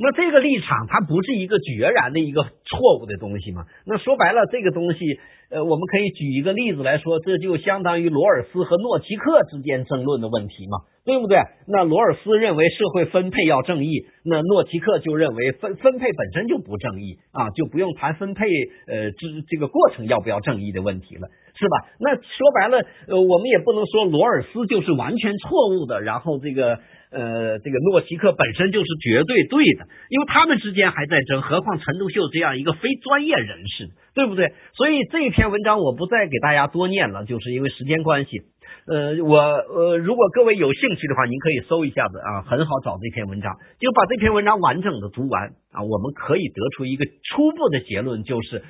[0.00, 3.64] 那这个立场，它不是一个决然的一个错误的东西吗？
[3.84, 5.04] 那说白了，这个东西，
[5.50, 11.38] 呃，我们可以举一个例子来说，这就相当于罗尔斯和诺奇克之间争论的问题嘛，对不对？
[11.66, 18.46] 那罗尔斯认为社会分配要正义，那诺奇克就认为分分配本身就不正义啊，就不用谈分配
[18.86, 21.28] 呃这这个过程要不要正义的问题了，
[21.58, 21.88] 是吧？
[21.98, 22.78] 那说白了，
[23.08, 26.78] 呃，我们也不能说罗尔斯就是完全错误的，然后这个。
[27.10, 34.52] 呃，这个诺奇克本身就是绝对对的，因为他们之间还在争，何况陈独秀这样一个非专业人士，对不对？
[34.74, 38.42] 所以这一篇文章我不再给大家多念了，就是因为时间关系。
[38.86, 48.62] 呃，我呃，如果各位有兴趣的话，您可以搜一下子啊，很好找这篇文章，就把这篇文章完整的读完啊，我们可以得出一个初步的结论，就是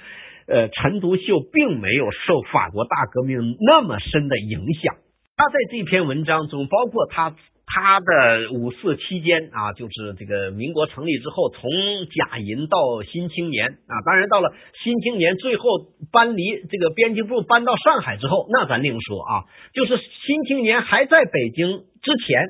[0.49, 4.97] 呃，陈独秀并没有受法国大革命那么深的影响。
[5.37, 7.37] 他在这篇文章中，包括他。
[7.71, 11.71] 他的五四期间啊，就是这个民国成立之后，从
[12.17, 15.69] 甲寅到新青年啊，当然到了新青年最后
[16.11, 19.45] 搬离这个编辑部搬到上海之后，那咱另说啊。
[19.75, 22.43] 就是新青年还在北京之前，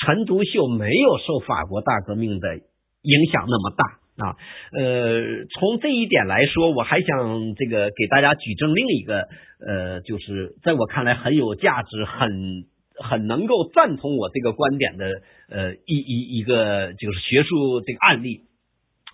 [0.00, 4.36] 陈独秀没有受法国大革命的影响那么大啊。
[4.72, 9.28] 呃，从这一点来说，我还想这个给大家举证另一个
[9.66, 12.64] 呃，就是在我看来很有价值很。
[12.94, 15.06] 很能够赞同我这个观点的，
[15.48, 18.42] 呃，一一一个就是学术这个案例，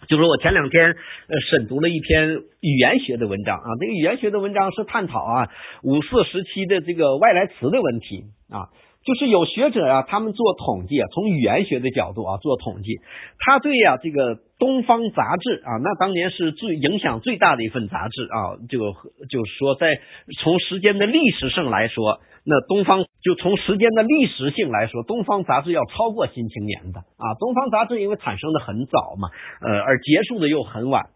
[0.08, 5.48] 就是我前两天呃审读了一篇语言学的文章啊，这个语言学的文章是探讨啊
[5.84, 8.66] 五四时期的这个外来词的问题啊。
[9.08, 13.00] 就是有学者啊，他们做统计啊，从语言学的角度啊做统计，
[13.38, 18.92] 他对呀这个《东方杂志》啊，那当年是最影响最大的一份杂志啊，就
[19.30, 19.98] 就是说在
[20.42, 29.30] 从时间的历史上来说，那东方就从时间的历史性来说，《东方杂志》要超过《新青年》的啊，《东方杂志》因为产生的很早嘛，
[29.62, 31.06] 呃，而结束的又很晚，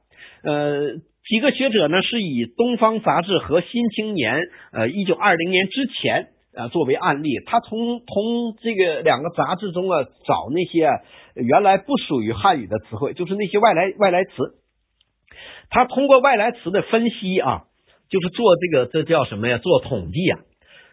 [0.44, 0.96] 呃，
[1.28, 4.36] 几个学者呢是以《东方杂志》和《新青年》
[4.72, 6.28] 呃一九二零年之前。
[6.56, 10.86] 啊，作为案例，他从从这个两个杂志中啊找那些
[11.34, 14.30] 原来不属于汉语的词汇，就是那些外来外来词。
[15.70, 17.62] 他通过外来词的分析啊，
[18.10, 19.58] 就是做这个这叫什么呀？
[19.58, 20.40] 做统计啊。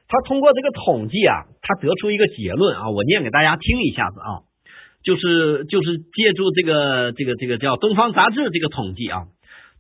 [0.08, 4.48] 他通过这个统计啊，他得出一个结论啊，我念给大家听一下子啊，
[5.04, 9.28] 就是就是借助这个这个这个叫《东方杂志》这个统计啊。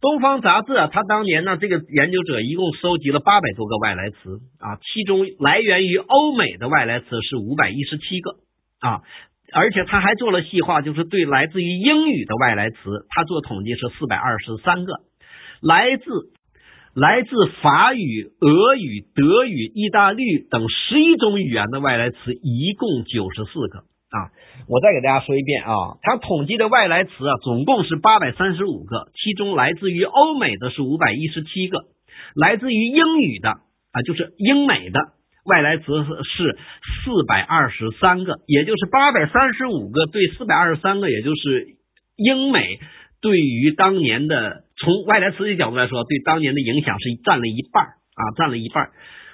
[0.01, 8.31] 东方杂志啊，他当年呢，这个研究者一共收集了八百多个外来词啊，其中来源于欧美的外来词是五百一十七个
[8.79, 9.01] 啊，
[9.51, 12.77] 而且他还做了细化，就是对来自于英语的外来词，
[13.09, 14.93] 他做统计是四百二十三个，
[15.61, 16.05] 来自
[16.95, 17.29] 来自
[17.61, 24.33] 法语、俄语、德语、意大利等十一种语言的外来词一共九十四个啊。
[24.67, 31.79] 我再给大家说一遍啊，他统计的外来词啊，总共是八百三十五个，其中来自于欧美的是五百一十七个，
[32.35, 34.99] 来自于英语的啊，就是英美的
[35.45, 36.57] 外来词是
[37.03, 41.77] 四百二十三个，也就是八百三十五个对四百二十三个，也就是
[42.15, 42.79] 英美
[43.21, 48.91] 对于当年的从外来词的角度来说，对当年的影响是占了一半啊，占了一半。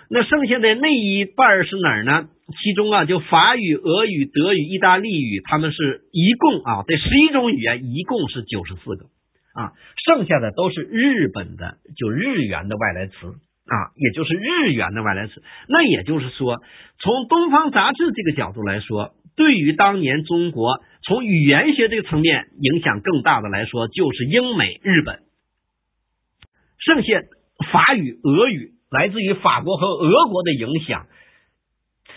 [0.10, 2.30] 那剩下的那一半是哪儿呢？
[2.62, 9.06] 其中啊，就法语、俄语、德语、意大利语，他们是一共啊，这十一种语言一共是九十四个
[9.56, 9.74] 啊，
[10.06, 13.14] 剩下的都是日本的，就日元的外来词
[13.66, 15.42] 啊，也就是日元的外来词。
[15.68, 16.62] 那也就是说，
[17.00, 25.24] 从东方杂志这个角度来说，对于当年中国从语言学这个层面影响更大的来说，就是英美日本，
[26.78, 27.22] 剩下
[27.72, 28.75] 法语、俄语。
[28.92, 31.08] 来自于法国和俄国的影响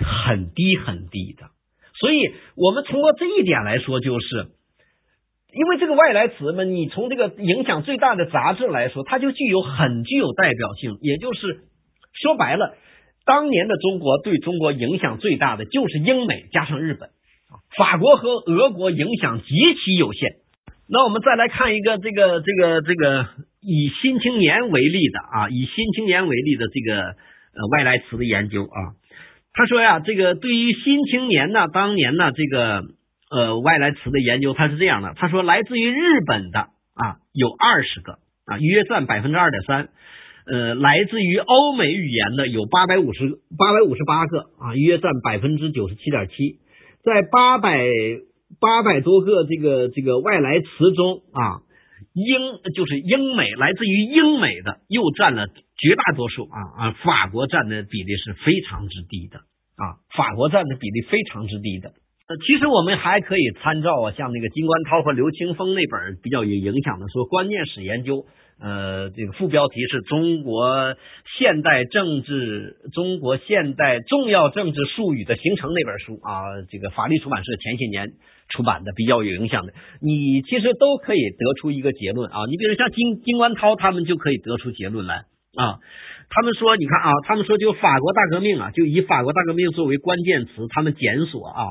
[0.01, 1.47] 很低很低的，
[1.99, 2.21] 所以
[2.55, 4.47] 我们通过这一点来说，就是
[5.53, 10.99] 因为这个外来词嘛，你从这个影响最大的杂志来说，它就具有很具有代表性。
[11.01, 11.61] 也就是
[12.23, 12.77] 说白了，
[13.25, 17.09] 当年的中国对中国影响最大的就是英美加上日本，
[17.77, 19.47] 法国和俄国影响极
[19.85, 20.33] 其有限。
[20.89, 23.27] 那我们再来看一个这个这个这个。
[23.61, 28.95] 以《新青年》为例的啊，以《新青年》为例的这个呃外来词的研究啊，
[29.53, 32.85] 他说呀，这个对于《新青年》呢，当年呢这个
[33.31, 36.61] 呃外来词的研究，他是这样的，他说来自于日本的
[36.95, 39.89] 啊有二十个啊，约占百分之二点三，
[40.47, 46.61] 呃，来自于欧美语言的有八百五十八百五十八个啊，约占百分之九十七点七，
[47.03, 47.85] 在八百
[48.61, 51.67] 八百多个这个这个外来词中啊。
[52.19, 59.39] 英就是英美，来自于英美的又占了绝大多数啊啊，法国占的比例是非常之低的
[59.79, 61.91] 啊，法国占的比例非常之低的。
[62.29, 68.27] 呃，其实我们还可以参照啊，像那个金冠涛和刘青峰那本比较有影响的说观念史研究，
[68.61, 70.97] 呃，这个副标题是中国
[71.39, 78.09] 现代政治、中国现代重要政治术语的形成那本书啊，这个法律出版社前些年。
[78.51, 82.47] 出版的比较有影响的，你其实都可以得出一个结论啊。
[82.49, 85.17] 你比如像金金观涛他们就可以得出结论来
[85.55, 85.77] 啊。
[86.31, 91.63] 他们说，你看啊，他们说就法国大革命啊，就以法国大革命作为关键词，他们检索啊，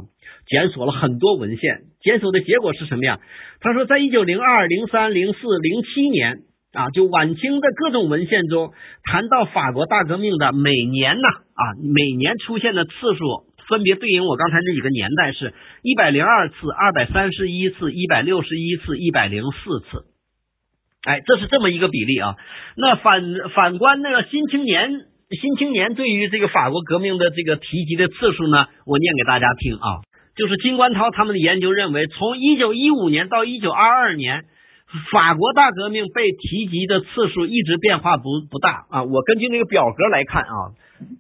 [0.46, 3.20] 检索了很多文献，检索的结果是什么呀？
[3.60, 6.42] 他说，在一九零二、零三、零四、零七年
[6.78, 8.72] 啊，就晚清的各种文献中
[9.04, 13.48] 谈到法国大革命的每年呢啊，每年出现的次数。
[13.68, 15.54] 分别对应我刚才那几个年代是
[15.84, 20.06] 一百零二次、二百三十一次、一百六十一次、一百零四次，
[21.04, 22.38] 哎，这是这么一个比例啊。
[22.78, 23.22] 那反
[23.54, 24.92] 反观那个《新青年》，
[25.42, 30.00] 《新青年》对于这个法国革命的这个提及的次数呢，我念给大家听啊。
[30.38, 34.46] 就是金观涛他们的研究认为，从一九一五年到一九二二年，
[35.12, 39.04] 法国大革命被提及的次数一直变化不不大啊。
[39.04, 40.74] 我根据那个表格来看啊，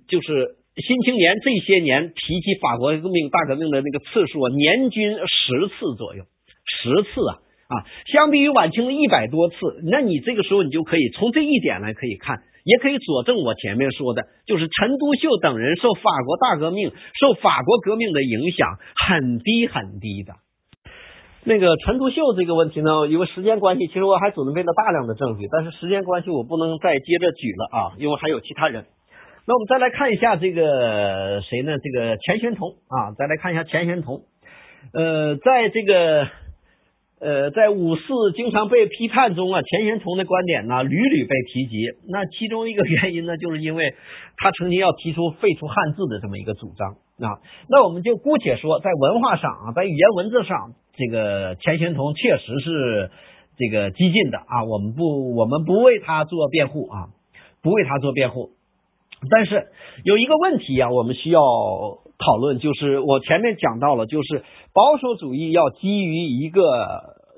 [0.08, 0.56] 就是。
[0.78, 6.22] 新青年这些年提起法国革命、大革命的那个次数啊，年均十次左右，
[6.70, 7.34] 十次啊
[7.66, 7.76] 啊，
[8.14, 9.56] 相比于晚清的一百多次，
[9.90, 20.36] 那你这个时候你就可以从这一点来可以看，也可以佐证我前面说的，就是陈独秀等人受法国大革命、受法国革命的影响很低很低的。
[21.48, 28.84] 那个陈独秀这个问题呢，因为时间关系，其实我还准备了大量的证据，但是时间关系我不能再接着举了啊，因为还有其他人。
[29.48, 31.78] 那我们再来看一下这个谁呢？
[31.80, 34.24] 这个钱玄同啊，再来看一下钱玄同。
[34.94, 36.28] 呃，在这个
[37.22, 38.04] 呃，在五四
[38.36, 41.78] 经常被批判中啊，钱玄同的观点呢屡屡被提及。
[42.10, 43.96] 那其中一个原因呢，就是因为
[44.36, 47.42] 他曾经要提出废除汉字的这么一个主张啊。
[47.70, 53.12] 那我们就姑且说，在文化上啊，在语言文字上，这个钱玄同确实是
[53.58, 54.64] 这个激进的啊。
[54.64, 57.08] 我们不，我们不为他做辩护啊，
[57.62, 58.52] 不为他做辩护。
[59.30, 59.68] 但是
[60.04, 64.44] 有一个问题啊，我们需要讨论，就是我前面讲到了，就是
[64.74, 66.62] 保守主义要基于一个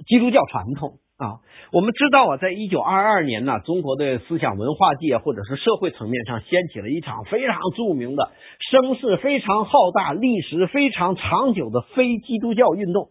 [0.06, 1.46] 基督教传统啊。
[1.72, 8.32] 我们知道啊，在一九二二年呢，中国的思想文化界或者是社会层面上掀起了一场非常著名的、
[8.72, 13.10] 声势非常浩大、历史非常长久的非基督教运动，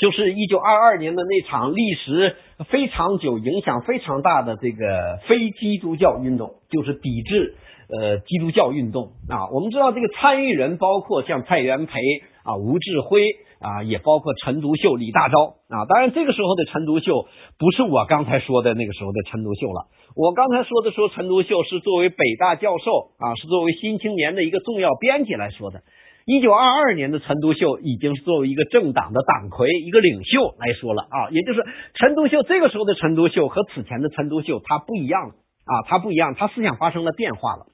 [0.00, 2.34] 就是一九二二年的那场历史
[2.68, 7.54] 非常久、影响非常大的这个非基督教运动，就是抵制。
[7.88, 12.00] 呃，基督教运动啊，我们知道这个参与人包括像蔡元培
[12.42, 13.20] 啊、吴志辉
[13.60, 15.84] 啊，也包括陈独秀、李大钊啊。
[15.88, 17.26] 当然，这个时候的陈独秀
[17.58, 19.86] 不是我刚才说的那个时候的陈独秀了。
[20.14, 25.82] 我刚才说的说陈独秀是作为北大教授啊，是作为《新青年》的一个重要编辑来说的。
[26.26, 31.64] 一九二二年的陈独秀已经是作为一个政党的党魁、一个领袖来说了啊，也就是
[31.94, 35.34] 陈独秀这个时候的陈独秀和此前的陈独秀他不一样了
[35.66, 37.66] 啊，他不一样，他思想发生了变化了。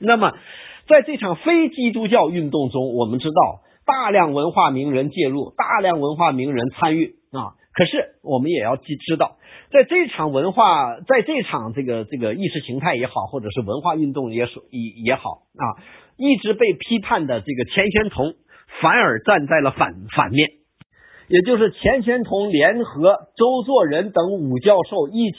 [0.00, 0.32] 那么，
[0.88, 7.56] 在这场非基督教运动中，我们知道大量文化名人介入，大量文化名人参与啊。
[7.72, 9.36] 可是我们也要记知道，
[9.70, 15.64] 在这场文化，在这场这个这个意识形态也好，或者是文化运动也也也好啊，
[16.18, 18.34] 一直被批判的这个钱玄同，
[18.82, 20.50] 反而站在了反反面，
[21.28, 25.38] 也就是钱玄同联合周作人等五教授一起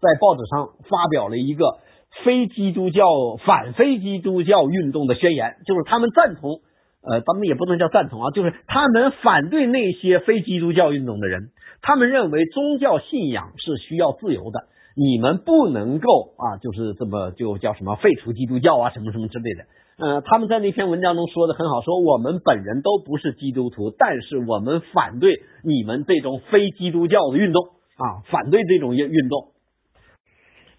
[0.00, 1.78] 在报纸上发表了一个
[2.24, 3.06] 非基督教
[3.46, 6.58] 反非基督教运动的宣言，就是他们赞同，
[7.02, 11.50] 呃，咱们也不能叫赞同啊，就是他们反对那些非基督教运动的人。
[11.80, 14.64] 他们认为宗教信仰是需要自由的，
[14.96, 19.64] 你们不能够啊，就是这么就叫什么废除基督教啊，什么什么之类的。
[19.98, 27.64] 呃，他们在那篇文章中说的很好，说我们本人都不是基督徒，但是我们反对你们这种非基督教的运动
[27.96, 29.48] 啊，反对这种运运动。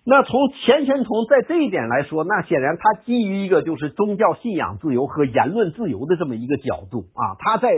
[0.06, 7.70] 那从钱玄同在这一点来说，那显然他基于一个就是宗教信仰自由和言论自由的这么一个角度啊，他在。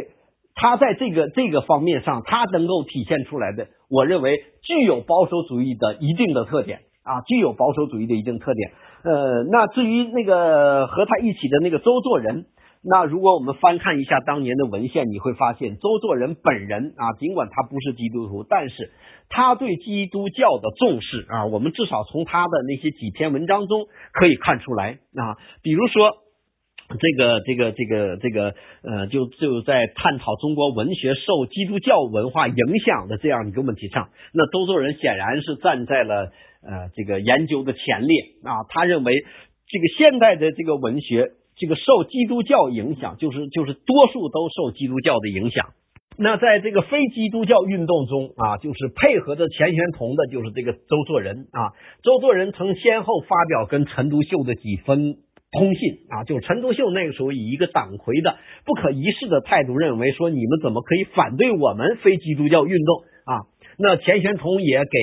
[0.54, 8.72] 他在这个这个方面上，他能够体现出来的，我认为具有保守主义的一定的特点啊，具有保守主义的一定特点。
[9.04, 12.46] 呃，那至于那个和他一起的那个周作人，
[12.84, 18.92] 那如果我们翻看一下当年的文献，你会发现周作人本人啊，尽管他不是基督徒，但是
[19.30, 26.12] 他对基督教的重视啊，我们至少从他的那些几篇文章中可以看出来啊，比如说。
[26.92, 28.54] 这个这个这个这个
[28.84, 38.68] 呃，就就在探讨中国文学受基督教文化影响的这样一个问题上，那周作人显然是站在了呃这个研究的前列啊。
[38.68, 39.14] 他认为
[39.70, 41.30] 这个现代的这个文学，
[41.62, 45.70] 这个受基督教影响，就是就是多数都受基督教的影响。
[46.18, 51.78] 那在这个非基督教运动中啊，就是配合着钱玄同的，就是这个周作人啊。
[52.02, 55.18] 周作人曾先后发表跟陈独秀的几分。
[55.52, 63.04] 通信啊，就是陈独秀那个时候以一个党魁的不可一世的态度，认为说你们怎么可以反对我们非基督教运动？
[63.82, 65.00] 那钱玄同也给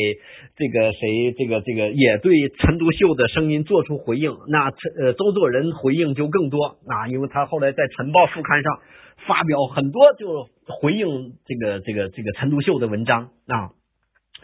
[0.57, 4.37] 这个谁，这个这个也对陈独秀的声音做出回应。
[4.49, 8.79] 那陈呃周作人回应就更多啊，因为他后来在《晨报》副刊上
[9.27, 13.77] 发表很多就回应这个这个这个陈独秀的文章啊。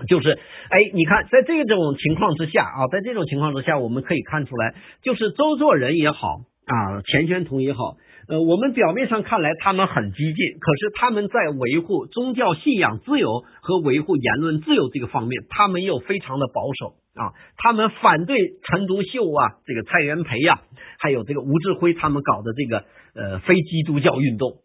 [0.09, 7.95] 就是，哎，你看，在这种情况之下啊，在这种情况之下，我们可以看出来，就是周作人也好啊，钱玄同也好，
[8.29, 20.63] 呃，我们表面上看来他们很激进，可是他们在维护宗教信仰自由和维护言论自由这个方面，他们又非常的保守啊，他们反对陈独秀啊，这个蔡元培呀，
[20.99, 22.85] 还有这个吴志辉他们搞的这个
[23.15, 24.59] 呃非基督教运动。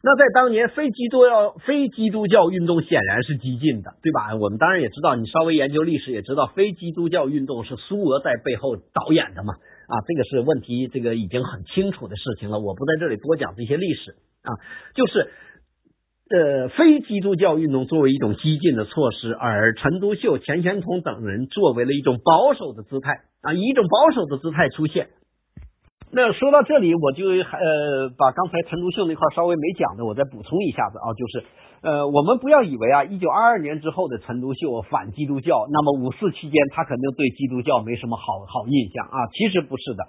[0.00, 4.36] 那在当年，非基督教非基督教运动显然是激进的，对吧？
[4.36, 9.54] 我们当然也知道，你稍微研究历史也知道，非基督教运动是苏俄在背后导演的嘛？
[9.88, 12.60] 啊，这个是问题，这个已经很清楚的事情了。
[12.60, 14.12] 我不在这里多讲这些历史
[14.44, 14.52] 啊，
[14.94, 15.30] 就是
[16.28, 25.08] 呃，非基督教运动作为一种激进的措施，而陈独秀、钱玄同等人作为了一种保守的姿态啊，以一种保守的姿态出现。
[26.12, 31.46] 那说到这里，我就呃把刚才陈独秀那块稍微没讲的，我再补充一下子啊，就是
[31.82, 40.04] 呃我们不要以为啊，一九二二年之后的陈独秀反基督教，那么五四期间他肯定对基督教没什么好好印象啊，其实不是的，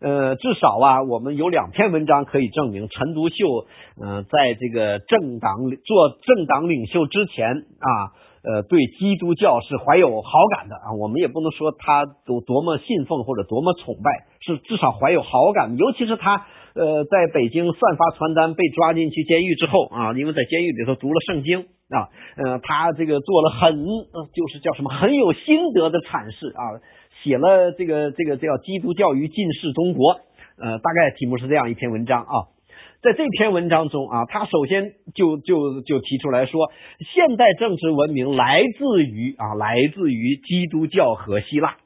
[0.00, 3.66] 呃至少啊，我们有两篇文章可以证明陈独秀
[4.02, 8.24] 嗯在这个政党做政党领袖之前啊。
[8.46, 15.76] 呃，对基督教是怀有好感的啊，我们也不能说他多多么信奉或者多么崇拜，是至少怀有好感。
[15.76, 16.46] 尤其是他
[16.76, 23.84] 呃，在北京散发传单被抓进去监狱之后啊，因为在监狱里头读了圣经啊，呃，他这个做了很
[24.34, 26.62] 就是叫什么很有心得的阐释啊，
[27.22, 30.14] 写了这个这个叫《基督教于近世中国》，
[30.60, 32.52] 呃，大概题目是这样一篇文章啊。
[33.02, 36.70] 在这篇文章中啊，他首先就就就提出来说，
[37.14, 41.76] 现代政治文明来自于啊，来自于基督教和希腊。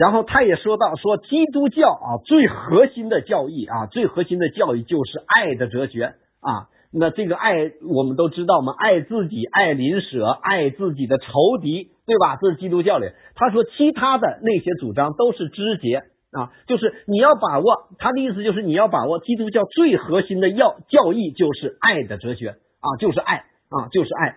[0.00, 6.72] 然后他也说到，说基督教啊，最核心的教义啊，最核心的教义就是爱的哲学啊。
[6.90, 11.26] 那这个爱我们都知道嘛，爱自己，爱邻舍，爱自己的仇
[11.60, 12.36] 敌，对吧？
[12.40, 13.08] 这是基督教里。
[13.34, 16.04] 他说，其他的那些主张都是枝节。
[16.32, 17.64] 啊，就是你要把握
[17.98, 24.36] 他的意思，就是你要把握基督教最核心的要教义，就是爱的哲学啊，就是爱啊，就是爱。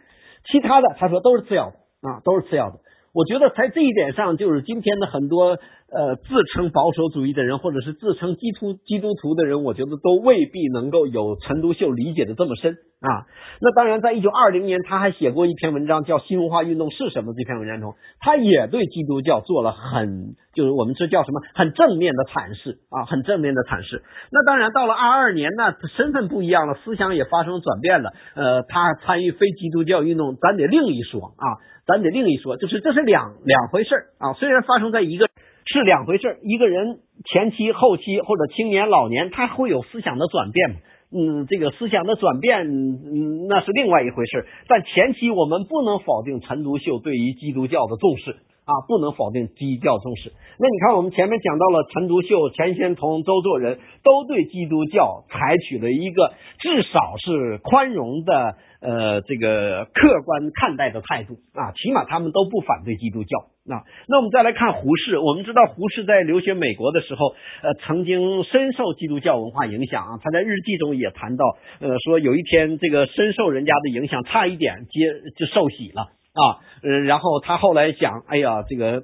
[0.52, 2.80] 其他的他说都是次要的啊，都是次要的。
[3.14, 5.60] 我觉得在这一点上，就是今天的很多
[5.94, 13.30] 呃，自称保守主义的人，或者是自称基督基督徒的人，我觉得都未必能够有陈独秀理解的这么深啊。
[13.62, 17.34] 那当然，在一九二零年，他还写过一篇文章，叫《新文化运动是什么》。
[17.38, 24.02] 这篇文章中，他也对基督教做了很，就是我们这叫什么，很正面的阐释啊，很正面的阐释。
[24.32, 28.10] 那当然，到了二二年呢，他身份不一样了，思想也发生转变了。
[28.34, 34.34] 呃，他参与非基督教运动，咱得另一说啊，咱得另一说，就是这是两两回事啊。
[34.34, 35.28] 虽然发生在一个。
[35.66, 40.82] 是两回事一个人前期、后期或者青年、老年，他会有思想的转变
[41.16, 48.36] 嗯，这个思想的转变，嗯，那是另外一回事但前期我们不能否定陈独秀对于基督教的重视。
[48.66, 50.32] 啊，不能否定基督教重视。
[50.60, 58.56] 那你看，我们前面讲到了陈独秀、钱玄同、周作人都对基督教采取了一个至少是宽容的。
[58.84, 63.38] 呃，这个客观看待的态度啊，起码他们都不反对基督教
[63.74, 63.88] 啊。
[64.10, 67.30] 那我们再来看胡适，我们知道胡适在留学美国的时候，
[67.62, 70.20] 呃，曾经深受基督教文化影响啊。
[70.22, 71.46] 他在日记中也谈到，
[71.80, 75.00] 呃，说有一天这个深受人家的影响，差一点接
[75.38, 76.10] 就受洗了。
[76.34, 79.02] 啊，呃，然后他后来想，哎呀，这个，呃，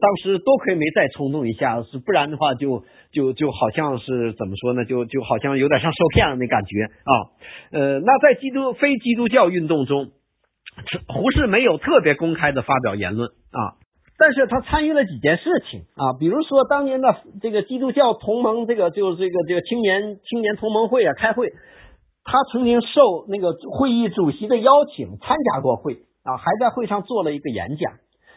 [0.00, 4.86] 当时多亏没再冲动一下，是不然的话，就就就好像是怎么说呢？
[4.86, 7.12] 就就好像有点像受骗了那感觉啊。
[7.70, 10.06] 呃，那在基督非基督教运动中，
[11.06, 13.76] 胡适没有特别公开的发表言论啊，
[14.16, 21.52] 但是他参与了几件事情啊，比如说当年的这个基督教同盟，这个就这个这个青年青年同盟会啊开会，
[22.24, 25.98] 他曾经受那个会议主席的邀请参加过会。
[26.24, 27.92] 啊，还在会上做了一个演讲。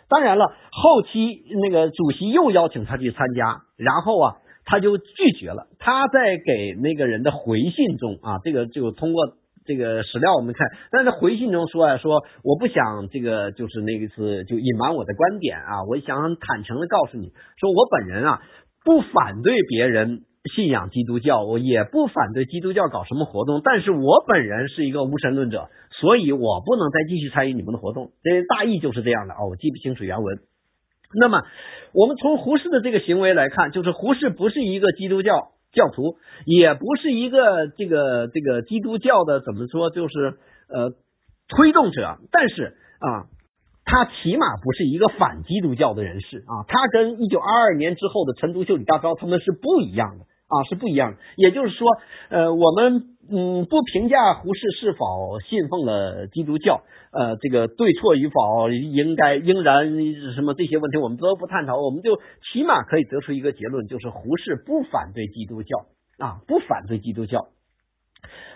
[0.10, 4.36] 当然了，后期那个主席又邀请他去参加，然后啊，
[4.66, 5.68] 他就拒绝了。
[5.80, 9.24] 他在给那个人的回信中啊，这个就通过
[9.66, 18.42] 这个史料我们看，但是回信中说啊，说我不想这个就是那一次就隐瞒我的观点啊，我想坦诚的告诉你，说我本人啊
[18.86, 20.22] 不反对别人。
[20.48, 25.70] 信仰基督教，我也不反对基督教搞什么活动，但是我本人是一个无神论者，
[26.00, 28.12] 所以我不能再继续参与你们的活动。
[28.24, 30.40] 这大意就是这样的哦，我记不清楚原文。
[31.14, 31.42] 那么，
[31.94, 40.38] 我们从胡适的这个行为来看，就是胡适不是一个基督教教徒，也不是一个这个这个基督教的怎么说，就是
[40.70, 40.92] 呃
[41.48, 43.28] 推动者，但是啊。
[43.90, 51.18] 他起码不是一个反基督教的人士啊，他跟一九二二年之后的陈独秀、李大钊他们是不一样的啊，是不一样的。
[51.36, 51.88] 也就是说，
[52.30, 59.86] 呃，我们嗯不评价胡适是否信奉了基督教，呃，这个对错与否，应该应然
[60.34, 62.18] 什么这些问题我们都不探讨，我们就
[62.54, 65.86] 起码可以得出一个结论，就是胡适不反对基督教
[66.18, 67.48] 啊，不反对基督教。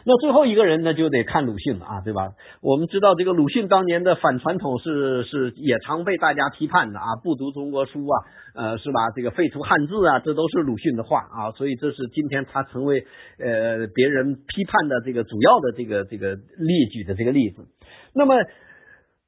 [0.04, 2.32] 那最后一个人呢，就得看鲁迅了啊，对吧？
[2.62, 8.16] 我们知道这个鲁迅当年的反传统是是也常被大家批判的啊，不读中国书啊，
[8.56, 9.12] 呃，是吧？
[9.16, 13.06] 这个废除汉字啊，这都是鲁迅的话啊，所以这是今天他成为
[13.38, 17.68] 呃别人批判的这个主要的这个这个列举的这个例子。
[18.16, 18.36] 那么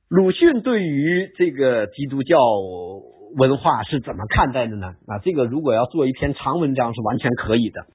[0.09, 2.37] 鲁迅对于这个基督教
[3.37, 4.87] 文化是怎么看待的呢？
[5.07, 7.92] 啊，这个如果要做一篇长文章是完全可以的。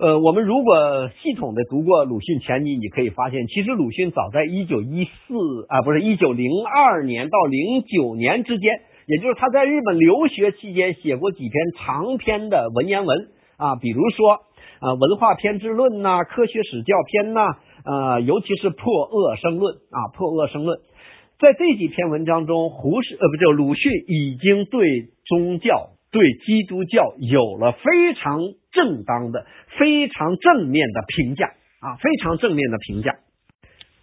[0.00, 13.26] 呃，我们如果系统的读过鲁迅全集，你可以发现，其实鲁迅早在一九一四啊，不是一九零二年到零九年之间，也就是他在日本留学期间，写过几篇长篇的文言文
[13.56, 14.34] 啊，比如说
[14.78, 20.78] 啊，文化篇之论呐，科学史教篇呐，呃，尤其是破恶生论啊，破恶生论，
[21.40, 25.97] 在这几篇文章中，胡适呃，不就鲁迅已经对宗教。
[26.10, 28.40] 对基督教有了非常
[28.72, 29.46] 正当的、
[29.78, 31.46] 非常正面的评价
[31.80, 33.16] 啊，非常正面的评价。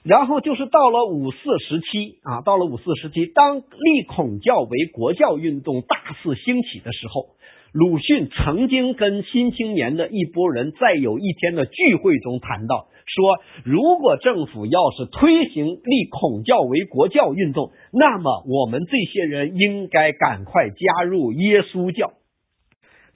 [0.04, 7.36] 然后就是到了五四时期啊，到了五四时期，当立孔教为国教运动大肆兴起的时候，
[7.74, 12.88] 鲁迅曾经跟新青年的一拨人在有一天的聚会中谈到。
[13.08, 22.12] 说，如果政府要是推行立孔教为国教运动，那么我们这些人应该赶快加入耶稣教。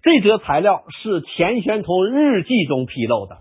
[0.02, 3.38] 这则材料是钱玄同日记中披露的。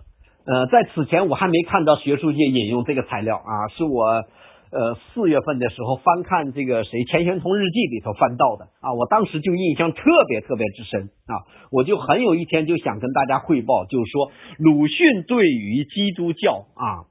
[0.46, 4.24] 呃，在此前我还没看到学术界引用这个材料啊，是我。
[4.70, 17.08] 呃，四月份的时候翻看这个谁钱玄同日记里头翻到的啊，我当时就印象特别特别之深啊，我就很有一天就想跟大家汇报，就是说鲁迅对于基督教啊，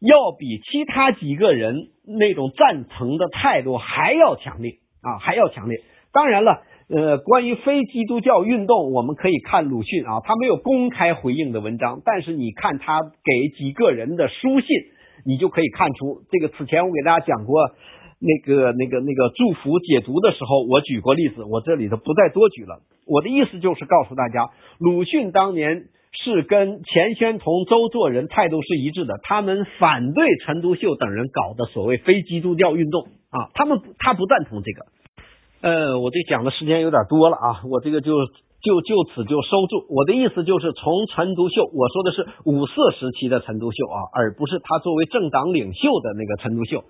[0.00, 5.82] 要比其他几个人那种赞成的态度还要强烈啊，还要强烈。
[6.14, 14.68] 当然了，呃，关于非基督教运动，我们可以看鲁迅啊，他没有公开回应的文章，但是你看他给几个人的书信。
[15.24, 17.70] 你就可以看出，这个此前我给大家讲过，
[18.20, 22.80] 那个那个那个祝福解读的时候，我举过例子，我这里头不再多举了。
[23.06, 34.86] 我的意思就是告诉大家，鲁迅当年是跟钱玄同、周作人态度是一致的，他们反对陈独秀等人搞的所谓非基督教运动啊，他们他不赞同这个。
[35.62, 38.16] 呃，我这讲的时间有点多了啊，我这个就
[38.62, 39.86] 就就此就收住。
[39.88, 46.84] 我的意思就是从陈独秀，我说的是五四时期的陈独秀啊，而不是他作为政党领袖的那个陈独秀。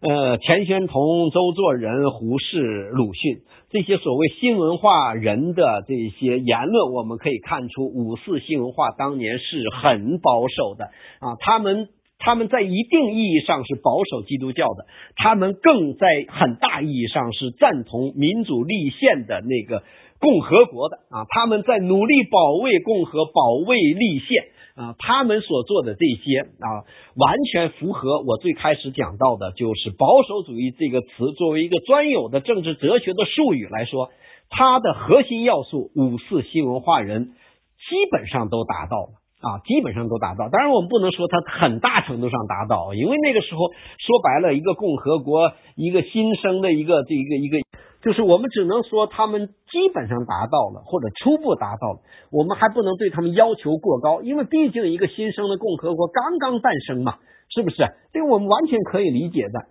[0.00, 10.84] 呃，钱玄同、周作人、胡适、鲁迅这些所谓新文化人的这些言论，我们可以看出五四新文化当年是很保守的
[11.18, 11.34] 啊。
[11.40, 11.88] 他们
[12.20, 14.86] 他们在一定意义上是保守基督教的，
[15.16, 19.82] 他们更在很大意义上是赞同民主立宪的那个
[20.20, 21.26] 共和国的啊。
[21.28, 24.52] 他们在努力保卫共和、保卫立宪。
[24.78, 26.86] 啊，他们所做的这些啊，
[27.16, 34.10] 完全符合我最开始讲到的，就是保守主义这个词作为一个专有的政治哲学的术语来说，
[34.50, 39.08] 它的核心要素五四新文化人基本上都达到了
[39.40, 40.48] 啊，基本上都达到。
[40.48, 47.58] 当然，我们不能说它很大程度上达到，因为那个时候说白了，一个共和国，一个新生的一个这一个一个。
[48.02, 52.00] 就是我们只能说他们基本上达到了，或者初步达到了，
[52.30, 57.16] 我们还不能对他们要求过高，因为毕竟一个新生的共和国刚刚诞生嘛，
[57.54, 57.76] 是不是？
[58.12, 59.66] 这个我们完全可以理解的。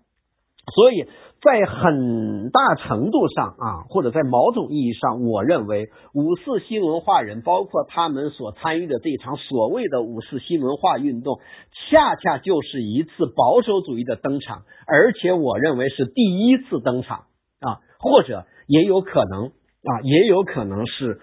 [0.75, 1.05] 所以
[1.41, 11.39] 在很大程度上啊，或者在某种意义上，我认为五四新文化人，包括他们所参与的这场所谓的五四新文化运动，
[11.89, 17.21] 恰恰就是一次保守主义的登场，而且我认为是第一次登场。
[17.99, 21.19] 或者也有可能啊，也有可能是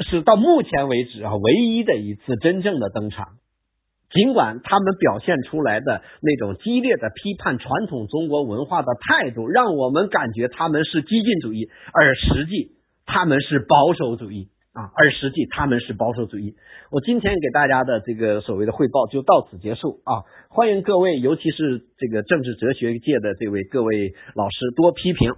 [0.00, 3.28] 是到目前为止啊唯一的一次真正的登场。
[4.10, 12.76] 尽管他们表现出来的那种激烈的批判传统中国文化的态度，让我们感觉他们是激进主义，而实际
[13.06, 16.54] 他们是保守主义啊，而实际他们是保守主义。
[16.92, 20.22] 我今天给大家的这个所谓的汇报就到此结束啊！
[20.48, 25.32] 欢迎各位，尤其是这个政治哲学界的这位各位老师多批评。